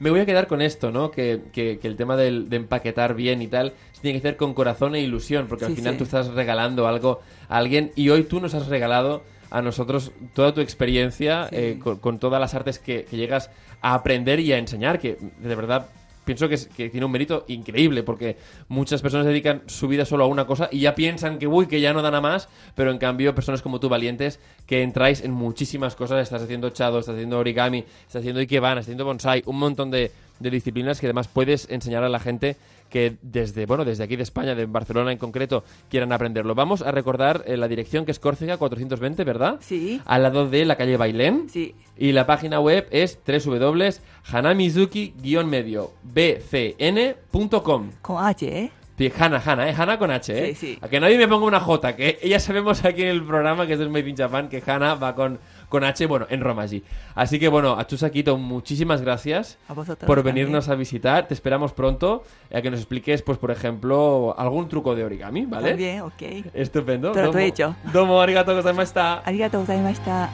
[0.01, 1.11] Me voy a quedar con esto, ¿no?
[1.11, 4.37] Que, que- que el tema del- de empaquetar bien y tal se tiene que hacer
[4.37, 5.99] con corazón e ilusión, porque al Sí, final sí.
[5.99, 10.53] tú estás regalando algo a alguien y hoy tú nos has regalado a nosotros toda
[10.55, 11.57] tu experiencia Sí.
[11.57, 13.51] eh, con, con todas las artes que, que llegas
[13.83, 15.87] a aprender y a enseñar, que de verdad
[16.25, 18.37] pienso que, es- que tiene un mérito increíble, porque
[18.69, 21.81] muchas personas dedican su vida solo a una cosa y ya piensan que, uy, que
[21.81, 25.31] ya no dan a más, pero en cambio personas como tú, valientes, que entráis en
[25.31, 29.59] muchísimas cosas, estás haciendo chado, estás haciendo origami, estás haciendo ikebana, estás haciendo bonsai, un
[29.61, 32.57] montón de, de disciplinas que además puedes enseñar a la gente
[32.91, 36.55] que desde, bueno, desde aquí de España, de Barcelona en concreto, quieran aprenderlo.
[36.55, 39.59] Vamos a recordar eh, la dirección que es Córcega 420, ¿verdad?
[39.61, 40.01] Sí.
[40.05, 41.49] Al lado de la calle Bailén.
[41.51, 41.75] Sí.
[41.97, 47.91] Y la página web es www.hanamizuki-medio bcn.com.
[48.03, 48.71] Con H, ¿eh?
[48.99, 49.75] Sí, Hana, Hana, ¿eh?
[49.77, 50.55] Hana con H, ¿eh?
[50.55, 50.79] Sí, sí.
[50.81, 53.75] A que nadie me ponga una J, que ya sabemos aquí en el programa que
[53.75, 55.39] es del Made in Japan que Hana va con,
[55.69, 56.83] con H, bueno, en Roma allí.
[57.15, 60.77] Así que bueno, Achusa Quito, muchísimas gracias a vosotros, por venirnos también.
[60.77, 61.29] a visitar.
[61.29, 65.47] Te esperamos pronto eh, a que nos expliques, pues por ejemplo, algún truco de origami,
[65.47, 65.71] ¿vale?
[65.71, 66.23] Muy bien, ok.
[66.55, 67.13] Estupendo.
[67.13, 67.75] Pero domo, he hecho.
[67.93, 69.19] Domo, arigato gozaimashita.
[69.21, 70.31] Arigato gozaimashita.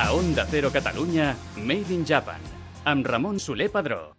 [0.00, 2.40] A Onda Cero Catalunya, Made in Japan,
[2.84, 4.16] amb Ramon Soler Padró.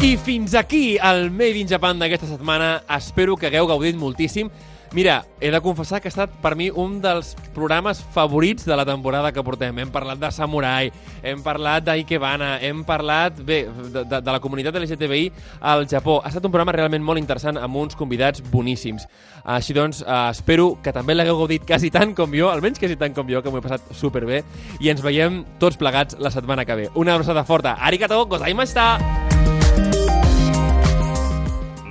[0.00, 2.84] I fins aquí el Made in Japan d'aquesta setmana.
[2.94, 4.46] Espero que hagueu gaudit moltíssim.
[4.94, 8.86] Mira, he de confessar que ha estat per mi un dels programes favorits de la
[8.86, 9.76] temporada que portem.
[9.82, 14.78] Hem parlat de Samurai, hem parlat d'Ikebana, hem parlat, bé, de, de, de la comunitat
[14.78, 16.20] LGTBI al Japó.
[16.22, 19.08] Ha estat un programa realment molt interessant amb uns convidats boníssims.
[19.44, 23.18] Així doncs, eh, espero que també l'hagueu gaudit quasi tant com jo, almenys quasi tant
[23.18, 24.44] com jo, que m'ho he passat superbé,
[24.78, 26.88] i ens veiem tots plegats la setmana que ve.
[26.94, 27.76] Una abraçada forta.
[27.82, 29.37] Arigato gozaimashita!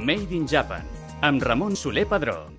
[0.07, 0.85] Made in Japan,
[1.19, 2.57] amb Ramon Soler Padró.